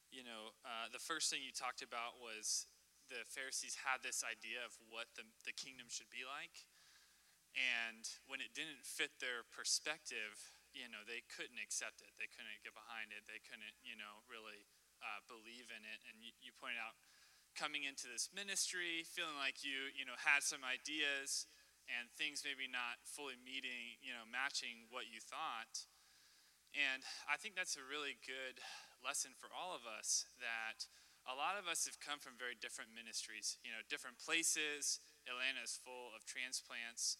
You 0.09 0.25
know, 0.25 0.57
uh, 0.65 0.89
the 0.89 0.97
first 0.97 1.29
thing 1.29 1.45
you 1.45 1.53
talked 1.53 1.85
about 1.85 2.17
was 2.17 2.65
the 3.05 3.21
Pharisees 3.29 3.77
had 3.85 4.01
this 4.01 4.25
idea 4.25 4.65
of 4.65 4.73
what 4.89 5.13
the, 5.13 5.21
the 5.45 5.53
kingdom 5.53 5.85
should 5.85 6.09
be 6.09 6.25
like. 6.25 6.65
And 7.53 8.09
when 8.25 8.41
it 8.41 8.57
didn't 8.57 8.81
fit 8.81 9.21
their 9.21 9.45
perspective, 9.53 10.57
you 10.73 10.89
know, 10.89 11.05
they 11.05 11.21
couldn't 11.29 11.61
accept 11.61 12.01
it. 12.01 12.17
They 12.17 12.29
couldn't 12.33 12.57
get 12.65 12.73
behind 12.73 13.13
it. 13.13 13.29
They 13.29 13.41
couldn't, 13.45 13.77
you 13.85 13.93
know, 14.01 14.25
really 14.25 14.65
uh, 15.05 15.21
believe 15.29 15.69
in 15.69 15.85
it. 15.85 16.09
And 16.09 16.25
you, 16.25 16.33
you 16.41 16.57
pointed 16.57 16.81
out 16.81 16.97
coming 17.53 17.85
into 17.85 18.09
this 18.09 18.33
ministry, 18.33 19.05
feeling 19.05 19.37
like 19.37 19.61
you, 19.61 19.93
you 19.93 20.09
know, 20.09 20.17
had 20.17 20.41
some 20.41 20.65
ideas 20.65 21.45
and 21.87 22.11
things 22.13 22.43
maybe 22.43 22.67
not 22.67 22.99
fully 23.07 23.39
meeting, 23.39 23.97
you 24.03 24.11
know, 24.11 24.27
matching 24.27 24.87
what 24.91 25.07
you 25.07 25.23
thought. 25.23 25.87
And 26.75 27.01
I 27.25 27.39
think 27.39 27.55
that's 27.55 27.79
a 27.79 27.85
really 27.85 28.19
good 28.27 28.59
lesson 28.99 29.31
for 29.39 29.47
all 29.49 29.71
of 29.71 29.87
us 29.87 30.27
that 30.43 30.85
a 31.27 31.35
lot 31.35 31.59
of 31.59 31.67
us 31.67 31.87
have 31.87 31.99
come 31.99 32.19
from 32.19 32.39
very 32.39 32.55
different 32.55 32.95
ministries, 32.95 33.59
you 33.63 33.71
know, 33.71 33.83
different 33.87 34.19
places. 34.19 34.99
Atlanta 35.27 35.63
is 35.63 35.75
full 35.75 36.15
of 36.15 36.23
transplants. 36.23 37.19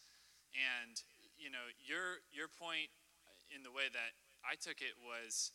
And, 0.56 1.00
you 1.36 1.52
know, 1.52 1.68
your, 1.84 2.24
your 2.32 2.48
point 2.48 2.92
in 3.52 3.68
the 3.68 3.72
way 3.72 3.92
that 3.92 4.16
I 4.48 4.56
took 4.56 4.80
it 4.80 4.96
was, 5.00 5.52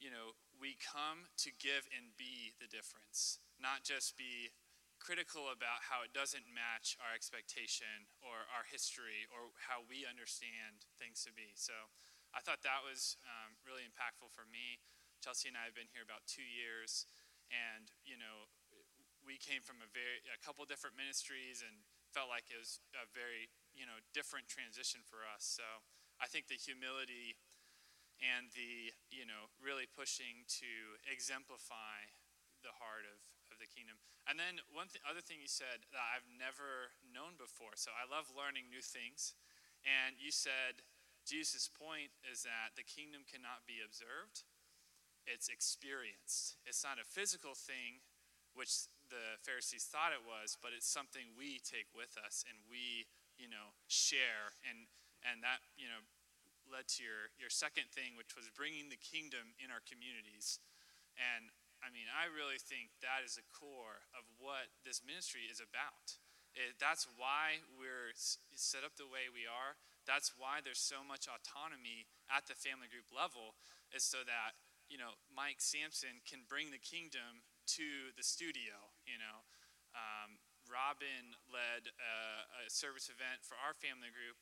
you 0.00 0.08
know, 0.08 0.36
we 0.56 0.80
come 0.80 1.28
to 1.44 1.50
give 1.60 1.84
and 1.92 2.16
be 2.16 2.56
the 2.56 2.68
difference, 2.68 3.40
not 3.60 3.84
just 3.84 4.16
be 4.16 4.52
critical 5.04 5.52
about 5.52 5.84
how 5.84 6.00
it 6.00 6.16
doesn't 6.16 6.48
match 6.48 6.96
our 6.96 7.12
expectation 7.12 8.08
or 8.24 8.48
our 8.48 8.64
history 8.64 9.28
or 9.28 9.52
how 9.60 9.84
we 9.84 10.08
understand 10.08 10.88
things 10.96 11.20
to 11.28 11.30
be. 11.36 11.52
So 11.52 11.76
I 12.32 12.40
thought 12.40 12.64
that 12.64 12.80
was 12.80 13.20
um, 13.28 13.60
really 13.68 13.84
impactful 13.84 14.32
for 14.32 14.48
me. 14.48 14.80
Chelsea 15.20 15.52
and 15.52 15.60
I 15.60 15.68
have 15.68 15.76
been 15.76 15.92
here 15.92 16.04
about 16.04 16.24
two 16.24 16.44
years, 16.44 17.04
and 17.52 17.92
you 18.04 18.16
know, 18.16 18.48
we 19.24 19.36
came 19.40 19.60
from 19.64 19.80
a 19.84 19.88
very 19.92 20.24
a 20.32 20.40
couple 20.40 20.64
different 20.64 20.96
ministries 20.96 21.64
and 21.64 21.84
felt 22.12 22.28
like 22.28 22.48
it 22.52 22.60
was 22.60 22.80
a 22.96 23.08
very 23.12 23.48
you 23.72 23.84
know 23.88 24.00
different 24.12 24.48
transition 24.48 25.00
for 25.04 25.24
us. 25.24 25.44
So 25.44 25.64
I 26.20 26.28
think 26.28 26.48
the 26.48 26.60
humility 26.60 27.36
and 28.20 28.52
the 28.52 28.92
you 29.08 29.24
know 29.24 29.48
really 29.60 29.88
pushing 29.88 30.44
to 30.60 31.00
exemplify 31.08 32.08
the 32.64 32.72
heart 32.80 33.04
of, 33.04 33.20
of 33.20 33.33
the 33.64 33.72
kingdom. 33.72 33.96
And 34.28 34.36
then 34.36 34.60
one 34.68 34.92
th- 34.92 35.00
other 35.08 35.24
thing 35.24 35.40
you 35.40 35.48
said 35.48 35.88
that 35.96 36.04
I've 36.12 36.28
never 36.28 36.92
known 37.00 37.40
before. 37.40 37.76
So 37.80 37.88
I 37.96 38.04
love 38.04 38.28
learning 38.36 38.68
new 38.68 38.84
things. 38.84 39.32
And 39.88 40.20
you 40.20 40.28
said 40.28 40.84
Jesus' 41.24 41.72
point 41.72 42.12
is 42.28 42.44
that 42.44 42.76
the 42.76 42.84
kingdom 42.84 43.24
cannot 43.24 43.64
be 43.64 43.80
observed, 43.80 44.44
it's 45.24 45.48
experienced. 45.48 46.60
It's 46.68 46.84
not 46.84 47.00
a 47.00 47.06
physical 47.08 47.56
thing, 47.56 48.04
which 48.52 48.92
the 49.08 49.40
Pharisees 49.40 49.88
thought 49.88 50.12
it 50.12 50.20
was, 50.20 50.60
but 50.60 50.76
it's 50.76 50.88
something 50.88 51.32
we 51.32 51.56
take 51.64 51.88
with 51.96 52.12
us 52.20 52.44
and 52.44 52.60
we, 52.68 53.08
you 53.40 53.48
know, 53.48 53.72
share. 53.88 54.52
And, 54.68 54.84
and 55.24 55.40
that, 55.40 55.64
you 55.80 55.88
know, 55.88 56.04
led 56.68 56.88
to 56.96 57.04
your, 57.04 57.32
your 57.40 57.48
second 57.48 57.88
thing, 57.88 58.20
which 58.20 58.36
was 58.36 58.52
bringing 58.52 58.92
the 58.92 59.00
kingdom 59.00 59.56
in 59.56 59.72
our 59.72 59.80
communities. 59.84 60.60
And 61.16 61.48
I 61.84 61.92
mean, 61.92 62.08
I 62.08 62.32
really 62.32 62.56
think 62.56 62.96
that 63.04 63.20
is 63.20 63.36
the 63.36 63.44
core 63.52 64.08
of 64.16 64.24
what 64.40 64.72
this 64.88 65.04
ministry 65.04 65.44
is 65.52 65.60
about. 65.60 66.16
It, 66.56 66.80
that's 66.80 67.04
why 67.20 67.60
we're 67.76 68.16
set 68.16 68.88
up 68.88 68.96
the 68.96 69.04
way 69.04 69.28
we 69.28 69.44
are. 69.44 69.76
That's 70.08 70.32
why 70.40 70.64
there's 70.64 70.80
so 70.80 71.04
much 71.04 71.28
autonomy 71.28 72.08
at 72.32 72.48
the 72.48 72.56
family 72.56 72.88
group 72.88 73.12
level, 73.12 73.60
is 73.92 74.00
so 74.00 74.24
that 74.24 74.56
you 74.88 74.96
know 74.96 75.20
Mike 75.28 75.60
Sampson 75.60 76.24
can 76.24 76.48
bring 76.48 76.72
the 76.72 76.80
kingdom 76.80 77.44
to 77.76 78.16
the 78.16 78.24
studio. 78.24 78.96
You 79.04 79.20
know, 79.20 79.44
um, 79.92 80.40
Robin 80.64 81.36
led 81.52 81.92
a, 82.00 82.16
a 82.64 82.72
service 82.72 83.12
event 83.12 83.44
for 83.44 83.60
our 83.60 83.76
family 83.76 84.08
group 84.08 84.40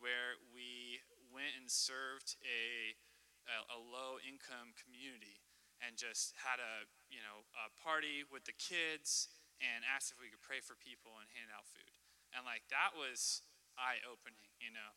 where 0.00 0.40
we 0.56 1.04
went 1.28 1.52
and 1.58 1.68
served 1.68 2.38
a, 2.46 2.96
a, 3.44 3.76
a 3.76 3.78
low 3.78 4.16
income 4.22 4.72
community 4.78 5.37
and 5.82 5.94
just 5.94 6.34
had 6.38 6.58
a 6.58 6.86
you 7.08 7.22
know 7.22 7.46
a 7.54 7.70
party 7.78 8.26
with 8.26 8.44
the 8.44 8.56
kids 8.56 9.30
and 9.58 9.82
asked 9.82 10.14
if 10.14 10.18
we 10.22 10.30
could 10.30 10.42
pray 10.42 10.62
for 10.62 10.78
people 10.78 11.18
and 11.18 11.26
hand 11.34 11.50
out 11.50 11.66
food. 11.66 11.90
And 12.34 12.46
like 12.46 12.66
that 12.70 12.94
was 12.94 13.42
eye 13.78 14.02
opening 14.06 14.48
you 14.58 14.74
know? 14.74 14.92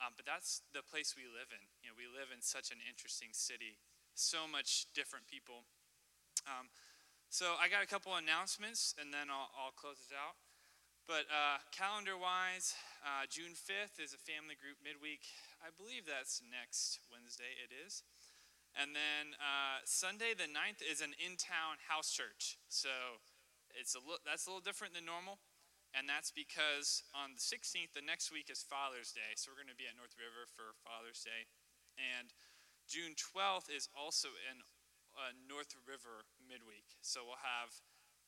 Um, 0.00 0.16
but 0.18 0.26
that's 0.26 0.66
the 0.74 0.82
place 0.82 1.14
we 1.14 1.28
live 1.30 1.52
in. 1.54 1.62
You 1.84 1.92
know 1.92 1.96
we 1.96 2.08
live 2.10 2.32
in 2.34 2.42
such 2.42 2.72
an 2.74 2.80
interesting 2.84 3.30
city. 3.32 3.78
So 4.12 4.44
much 4.44 4.90
different 4.92 5.24
people. 5.24 5.64
Um, 6.44 6.68
so 7.32 7.56
i 7.56 7.70
got 7.70 7.80
a 7.80 7.88
couple 7.88 8.12
announcements 8.12 8.92
and 9.00 9.08
then 9.08 9.32
i'll, 9.32 9.48
I'll 9.56 9.76
close 9.76 10.02
it 10.04 10.12
out. 10.12 10.36
But 11.06 11.30
uh, 11.30 11.62
calendar 11.70 12.18
wise 12.18 12.74
uh, 13.04 13.30
june 13.30 13.54
5th 13.54 14.02
is 14.02 14.12
a 14.12 14.20
family 14.20 14.58
group 14.58 14.82
midweek. 14.82 15.22
I 15.62 15.70
believe 15.70 16.04
that's 16.04 16.42
next 16.42 16.98
wednesday 17.14 17.54
it 17.62 17.70
is 17.70 18.02
and 18.72 18.96
then 18.96 19.36
uh, 19.36 19.84
Sunday 19.84 20.32
the 20.32 20.48
9th 20.48 20.80
is 20.80 21.04
an 21.04 21.12
in-town 21.20 21.80
house 21.88 22.08
church. 22.12 22.56
So 22.72 23.20
it's 23.76 23.92
a 23.94 24.00
li- 24.00 24.22
that's 24.24 24.46
a 24.46 24.52
little 24.52 24.64
different 24.64 24.96
than 24.96 25.04
normal. 25.04 25.40
And 25.92 26.08
that's 26.08 26.32
because 26.32 27.04
on 27.12 27.36
the 27.36 27.44
16th, 27.44 27.92
the 27.92 28.00
next 28.00 28.32
week 28.32 28.48
is 28.48 28.64
Father's 28.64 29.12
Day. 29.12 29.36
So 29.36 29.52
we're 29.52 29.60
going 29.60 29.72
to 29.72 29.76
be 29.76 29.84
at 29.84 29.92
North 29.92 30.16
River 30.16 30.48
for 30.48 30.72
Father's 30.80 31.20
Day. 31.20 31.52
And 32.00 32.32
June 32.88 33.12
12th 33.12 33.68
is 33.68 33.92
also 33.92 34.32
an, 34.48 34.64
a 35.12 35.36
North 35.36 35.76
River 35.84 36.24
midweek. 36.40 36.96
So 37.04 37.28
we'll 37.28 37.44
have 37.44 37.76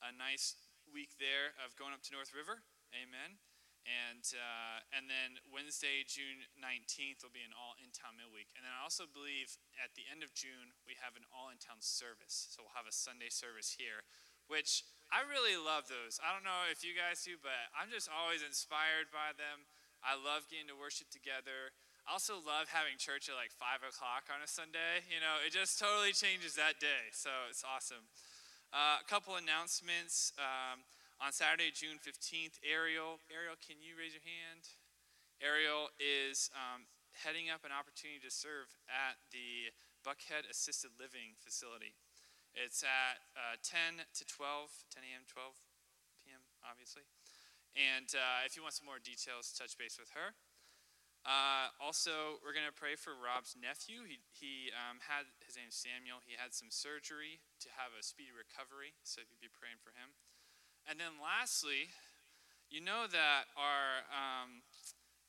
a 0.04 0.12
nice 0.12 0.61
week 0.85 1.16
there 1.16 1.57
of 1.64 1.72
going 1.80 1.96
up 1.96 2.04
to 2.04 2.12
North 2.12 2.37
River. 2.37 2.68
Amen. 2.92 3.40
And, 3.85 4.25
uh, 4.33 4.81
and 4.97 5.12
then 5.12 5.37
Wednesday, 5.53 6.09
June 6.09 6.49
19th, 6.57 7.20
will 7.20 7.35
be 7.37 7.44
an 7.44 7.53
all 7.53 7.77
in 7.77 7.92
town 7.92 8.16
midweek. 8.16 8.49
And 8.57 8.64
then 8.64 8.73
I 8.73 8.81
also 8.81 9.05
believe 9.05 9.61
at 9.77 9.92
the 9.92 10.09
end 10.09 10.25
of 10.25 10.33
June, 10.33 10.73
we 10.88 10.97
have 11.05 11.20
an 11.20 11.29
all 11.29 11.53
in 11.53 11.61
town 11.61 11.85
service. 11.85 12.49
So 12.49 12.64
we'll 12.64 12.77
have 12.77 12.88
a 12.88 12.97
Sunday 12.97 13.29
service 13.29 13.77
here, 13.77 14.09
which 14.49 14.88
I 15.12 15.20
really 15.29 15.61
love 15.61 15.92
those. 15.92 16.16
I 16.25 16.33
don't 16.33 16.49
know 16.49 16.64
if 16.73 16.81
you 16.81 16.97
guys 16.97 17.20
do, 17.20 17.37
but 17.37 17.68
I'm 17.77 17.92
just 17.92 18.09
always 18.09 18.40
inspired 18.40 19.12
by 19.12 19.37
them. 19.37 19.68
I 20.01 20.16
love 20.16 20.49
getting 20.49 20.68
to 20.73 20.77
worship 20.77 21.12
together. 21.12 21.77
I 22.05 22.12
also 22.12 22.40
love 22.40 22.68
having 22.68 23.01
church 23.01 23.33
at 23.33 23.37
like 23.37 23.53
5 23.53 23.85
o'clock 23.85 24.29
on 24.33 24.40
a 24.40 24.49
Sunday. 24.49 25.05
You 25.09 25.20
know, 25.20 25.40
it 25.40 25.53
just 25.53 25.77
totally 25.77 26.12
changes 26.12 26.57
that 26.57 26.81
day. 26.81 27.12
So 27.12 27.33
it's 27.49 27.64
awesome. 27.64 28.09
Uh, 28.73 29.01
a 29.01 29.07
couple 29.09 29.37
announcements. 29.37 30.33
Um, 30.37 30.85
on 31.24 31.32
Saturday, 31.32 31.72
June 31.72 31.96
15th, 31.96 32.60
Ariel, 32.60 33.16
Ariel, 33.32 33.56
can 33.56 33.80
you 33.80 33.96
raise 33.96 34.12
your 34.12 34.20
hand? 34.28 34.68
Ariel 35.40 35.88
is 35.96 36.52
um, 36.52 36.84
heading 37.16 37.48
up 37.48 37.64
an 37.64 37.72
opportunity 37.72 38.20
to 38.20 38.28
serve 38.28 38.68
at 38.92 39.16
the 39.32 39.72
Buckhead 40.04 40.44
Assisted 40.52 40.92
Living 41.00 41.32
Facility. 41.40 41.96
It's 42.52 42.84
at 42.84 43.24
uh, 43.32 43.56
10 43.64 44.04
to 44.04 44.22
12, 44.28 44.68
10 44.92 45.00
a.m., 45.00 45.24
12 45.24 45.56
p.m., 46.20 46.44
obviously. 46.60 47.08
And 47.72 48.12
uh, 48.12 48.44
if 48.44 48.52
you 48.52 48.60
want 48.60 48.76
some 48.76 48.84
more 48.84 49.00
details, 49.00 49.48
touch 49.56 49.80
base 49.80 49.96
with 49.96 50.12
her. 50.12 50.37
Uh, 51.24 51.72
also, 51.80 52.37
we're 52.44 52.52
going 52.52 52.68
to 52.68 52.76
pray 52.76 53.00
for 53.00 53.16
Rob's 53.16 53.56
nephew. 53.56 54.04
He, 54.04 54.20
he 54.28 54.68
um, 54.76 55.00
had, 55.00 55.24
his 55.40 55.56
name's 55.56 55.72
Samuel, 55.72 56.20
he 56.20 56.37
had 56.37 56.52
some 56.52 56.68
surgery 56.68 57.40
to 57.64 57.72
have 57.80 57.96
a 57.96 58.04
speedy 58.04 58.28
recovery, 58.28 58.92
so 59.08 59.24
if 59.24 59.32
you'd 59.32 59.40
be 59.40 59.48
praying 59.48 59.80
for 59.80 59.96
him. 59.96 60.12
And 60.85 61.01
then 61.01 61.16
lastly, 61.16 61.88
you 62.68 62.85
know 62.85 63.09
that 63.09 63.49
our, 63.57 64.05
um, 64.12 64.61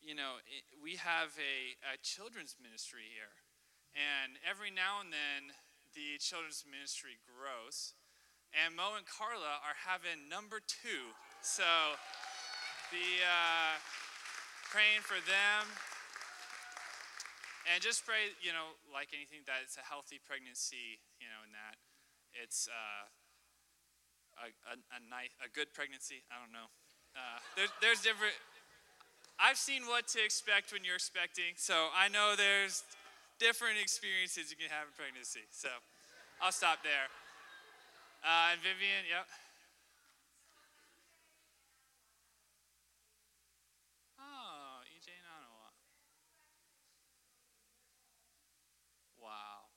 you 0.03 0.11
know, 0.11 0.43
we 0.83 0.99
have 0.99 1.31
a, 1.39 1.79
a 1.95 1.95
children's 2.03 2.59
ministry 2.59 3.07
here. 3.07 3.39
And 3.95 4.35
every 4.43 4.67
now 4.67 4.99
and 4.99 5.15
then, 5.15 5.55
the 5.95 6.19
children's 6.19 6.67
ministry 6.67 7.15
grows. 7.23 7.95
And 8.51 8.75
Mo 8.75 8.99
and 8.99 9.07
Carla 9.07 9.63
are 9.63 9.79
having 9.79 10.27
number 10.27 10.59
two. 10.59 11.15
So 11.39 11.63
be 12.91 13.23
uh, 13.23 13.79
praying 14.67 15.07
for 15.07 15.19
them. 15.23 15.63
And 17.71 17.79
just 17.79 18.03
pray, 18.03 18.35
you 18.43 18.51
know, 18.51 18.75
like 18.91 19.15
anything, 19.15 19.47
that 19.47 19.63
it's 19.63 19.79
a 19.79 19.87
healthy 19.87 20.19
pregnancy, 20.19 20.99
you 21.23 21.31
know, 21.31 21.47
and 21.47 21.55
that 21.55 21.79
it's. 22.35 22.67
Uh, 22.67 23.07
a, 24.39 24.47
a, 24.71 24.75
a, 24.75 24.99
nice, 25.09 25.31
a 25.43 25.49
good 25.51 25.71
pregnancy. 25.73 26.23
I 26.31 26.39
don't 26.39 26.51
know. 26.51 26.67
Uh, 27.15 27.39
there, 27.55 27.69
there's 27.81 28.01
different. 28.01 28.35
I've 29.39 29.59
seen 29.59 29.83
what 29.87 30.07
to 30.15 30.23
expect 30.23 30.71
when 30.71 30.83
you're 30.83 30.99
expecting, 30.99 31.55
so 31.55 31.91
I 31.91 32.07
know 32.07 32.35
there's 32.35 32.83
different 33.39 33.79
experiences 33.79 34.47
you 34.51 34.55
can 34.55 34.71
have 34.71 34.87
in 34.87 34.95
pregnancy. 34.95 35.43
So 35.51 35.67
I'll 36.39 36.55
stop 36.55 36.83
there. 36.83 37.11
Uh, 38.23 38.55
and 38.55 38.59
Vivian, 38.63 39.03
yep. 39.07 39.27
Oh, 44.19 44.81
EJ. 44.87 45.11
Wow. 49.25 49.73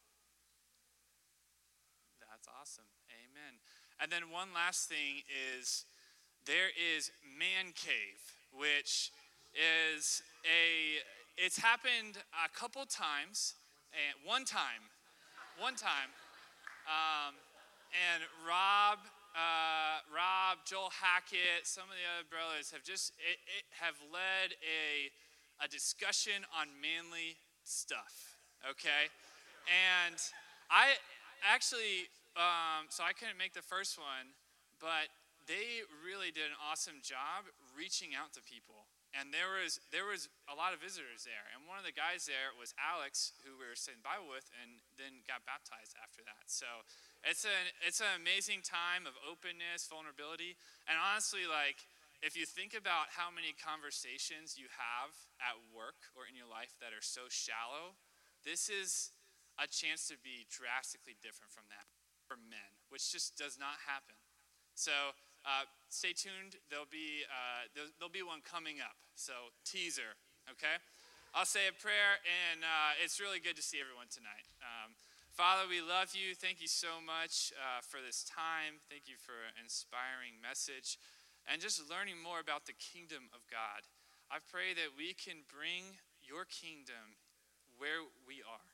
That's 2.21 2.45
awesome. 2.53 2.85
Amen. 3.09 3.57
And 4.01 4.13
then 4.13 4.31
one 4.31 4.49
last 4.55 4.89
thing 4.89 5.27
is 5.59 5.85
there 6.47 6.71
is 6.79 7.11
Man 7.39 7.75
Cave, 7.75 8.23
which 8.53 9.11
is 9.55 10.23
a 10.47 11.03
it's 11.37 11.59
happened 11.59 12.19
a 12.35 12.49
couple 12.51 12.87
times, 12.87 13.55
and 13.95 14.15
one 14.27 14.45
time, 14.45 14.87
one 15.59 15.75
time, 15.75 16.11
um, 16.87 17.35
and 17.95 18.23
Rob, 18.47 18.99
uh, 19.35 20.03
Rob, 20.11 20.59
Joel 20.67 20.91
Hackett, 20.91 21.63
some 21.63 21.85
of 21.85 21.95
the 21.95 22.07
other 22.07 22.27
brothers 22.27 22.71
have 22.71 22.83
just 22.83 23.13
it, 23.19 23.39
it 23.59 23.67
have 23.75 23.95
led 24.15 24.55
a 24.63 25.11
a 25.65 25.67
discussion 25.67 26.47
on 26.55 26.71
manly 26.79 27.35
stuff. 27.65 28.39
Okay, 28.63 29.11
and 29.67 30.17
I 30.71 30.95
actually 31.43 32.07
um, 32.39 32.87
so 32.87 33.03
I 33.03 33.11
couldn't 33.11 33.37
make 33.37 33.53
the 33.53 33.67
first 33.67 33.99
one, 33.99 34.39
but 34.79 35.11
they 35.51 35.83
really 36.07 36.31
did 36.31 36.55
an 36.55 36.59
awesome 36.61 37.03
job 37.03 37.51
reaching 37.75 38.15
out 38.15 38.31
to 38.39 38.43
people. 38.47 38.87
And 39.17 39.33
there 39.33 39.57
was 39.57 39.81
there 39.89 40.05
was 40.05 40.29
a 40.47 40.55
lot 40.55 40.77
of 40.77 40.85
visitors 40.85 41.25
there. 41.25 41.49
And 41.51 41.65
one 41.65 41.81
of 41.81 41.87
the 41.89 41.97
guys 41.97 42.29
there 42.29 42.53
was 42.55 42.77
Alex, 42.77 43.33
who 43.43 43.57
we 43.57 43.65
were 43.65 43.75
sitting 43.75 44.05
Bible 44.05 44.29
with, 44.29 44.45
and 44.61 44.85
then 45.01 45.25
got 45.25 45.49
baptized 45.49 45.97
after 45.97 46.21
that. 46.29 46.47
So 46.47 46.69
it's 47.25 47.43
an 47.49 47.73
it's 47.83 48.05
an 48.05 48.15
amazing 48.21 48.61
time 48.61 49.09
of 49.09 49.17
openness, 49.25 49.89
vulnerability, 49.89 50.61
and 50.85 51.01
honestly, 51.01 51.49
like 51.49 51.89
if 52.21 52.37
you 52.37 52.45
think 52.45 52.77
about 52.77 53.11
how 53.17 53.33
many 53.33 53.57
conversations 53.57 54.61
you 54.61 54.69
have 54.77 55.17
at 55.41 55.57
work 55.73 56.13
or 56.13 56.29
in 56.29 56.37
your 56.37 56.51
life 56.51 56.77
that 56.85 56.93
are 56.93 57.03
so 57.03 57.33
shallow, 57.33 57.97
this 58.45 58.69
is 58.69 59.17
a 59.57 59.65
chance 59.65 60.07
to 60.13 60.21
be 60.21 60.45
drastically 60.53 61.17
different 61.19 61.51
from 61.51 61.67
that 61.73 61.89
for 62.29 62.37
men, 62.37 62.77
which 62.93 63.09
just 63.09 63.41
does 63.41 63.57
not 63.57 63.81
happen. 63.89 64.21
So 64.77 64.93
uh, 65.49 65.65
stay 65.89 66.13
tuned. 66.13 66.61
There'll 66.69 66.91
be, 66.93 67.25
uh, 67.25 67.73
there'll, 67.73 67.89
there'll, 67.97 68.13
be 68.13 68.23
one 68.23 68.45
coming 68.45 68.85
up. 68.85 69.01
So, 69.17 69.57
teaser, 69.65 70.13
okay? 70.53 70.77
I'll 71.33 71.49
say 71.49 71.67
a 71.67 71.75
prayer, 71.75 72.21
and 72.23 72.61
uh, 72.63 73.01
it's 73.01 73.17
really 73.17 73.41
good 73.41 73.57
to 73.57 73.65
see 73.65 73.81
everyone 73.81 74.13
tonight. 74.13 74.45
Um, 74.61 74.93
Father, 75.33 75.65
we 75.71 75.81
love 75.81 76.13
you. 76.13 76.37
Thank 76.37 76.61
you 76.61 76.69
so 76.69 77.01
much 77.01 77.55
uh, 77.57 77.81
for 77.81 78.05
this 78.05 78.27
time. 78.29 78.83
Thank 78.93 79.09
you 79.09 79.17
for 79.17 79.35
an 79.49 79.57
inspiring 79.63 80.37
message 80.43 81.01
and 81.49 81.63
just 81.63 81.81
learning 81.89 82.21
more 82.21 82.45
about 82.45 82.69
the 82.69 82.77
kingdom 82.77 83.33
of 83.33 83.47
God. 83.49 83.89
I 84.29 84.45
pray 84.45 84.77
that 84.77 84.99
we 84.99 85.17
can 85.17 85.49
bring 85.49 85.97
your 86.21 86.45
kingdom 86.45 87.17
where 87.81 88.05
we 88.29 88.45
are 88.45 88.69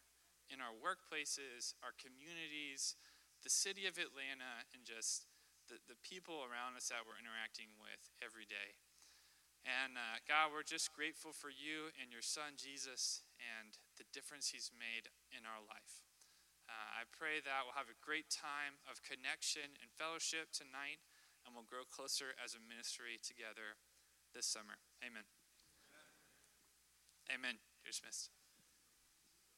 in 0.50 0.58
our 0.58 0.74
workplaces, 0.74 1.78
our 1.86 1.94
communities, 1.94 2.98
the 3.44 3.52
city 3.52 3.84
of 3.84 4.00
Atlanta 4.00 4.64
and 4.72 4.88
just 4.88 5.28
the, 5.68 5.76
the 5.84 6.00
people 6.00 6.42
around 6.44 6.80
us 6.80 6.88
that 6.88 7.04
we're 7.04 7.20
interacting 7.20 7.68
with 7.76 8.08
every 8.24 8.48
day. 8.48 8.80
And 9.64 9.96
uh, 9.96 10.20
God, 10.28 10.52
we're 10.52 10.66
just 10.66 10.92
grateful 10.92 11.32
for 11.32 11.48
you 11.48 11.88
and 11.96 12.12
your 12.12 12.24
son, 12.24 12.60
Jesus, 12.60 13.24
and 13.40 13.80
the 13.96 14.04
difference 14.12 14.52
he's 14.52 14.68
made 14.76 15.08
in 15.32 15.48
our 15.48 15.60
life. 15.64 16.04
Uh, 16.68 17.00
I 17.00 17.08
pray 17.08 17.40
that 17.44 17.64
we'll 17.64 17.76
have 17.76 17.92
a 17.92 17.96
great 18.04 18.28
time 18.28 18.80
of 18.84 19.00
connection 19.04 19.76
and 19.80 19.88
fellowship 19.96 20.52
tonight, 20.52 21.00
and 21.44 21.56
we'll 21.56 21.68
grow 21.68 21.88
closer 21.88 22.36
as 22.36 22.52
a 22.52 22.60
ministry 22.60 23.16
together 23.20 23.80
this 24.36 24.44
summer. 24.44 24.80
Amen. 25.00 25.24
Amen. 25.88 26.08
Amen. 27.40 27.56
You're 27.80 27.92
dismissed. 27.92 28.33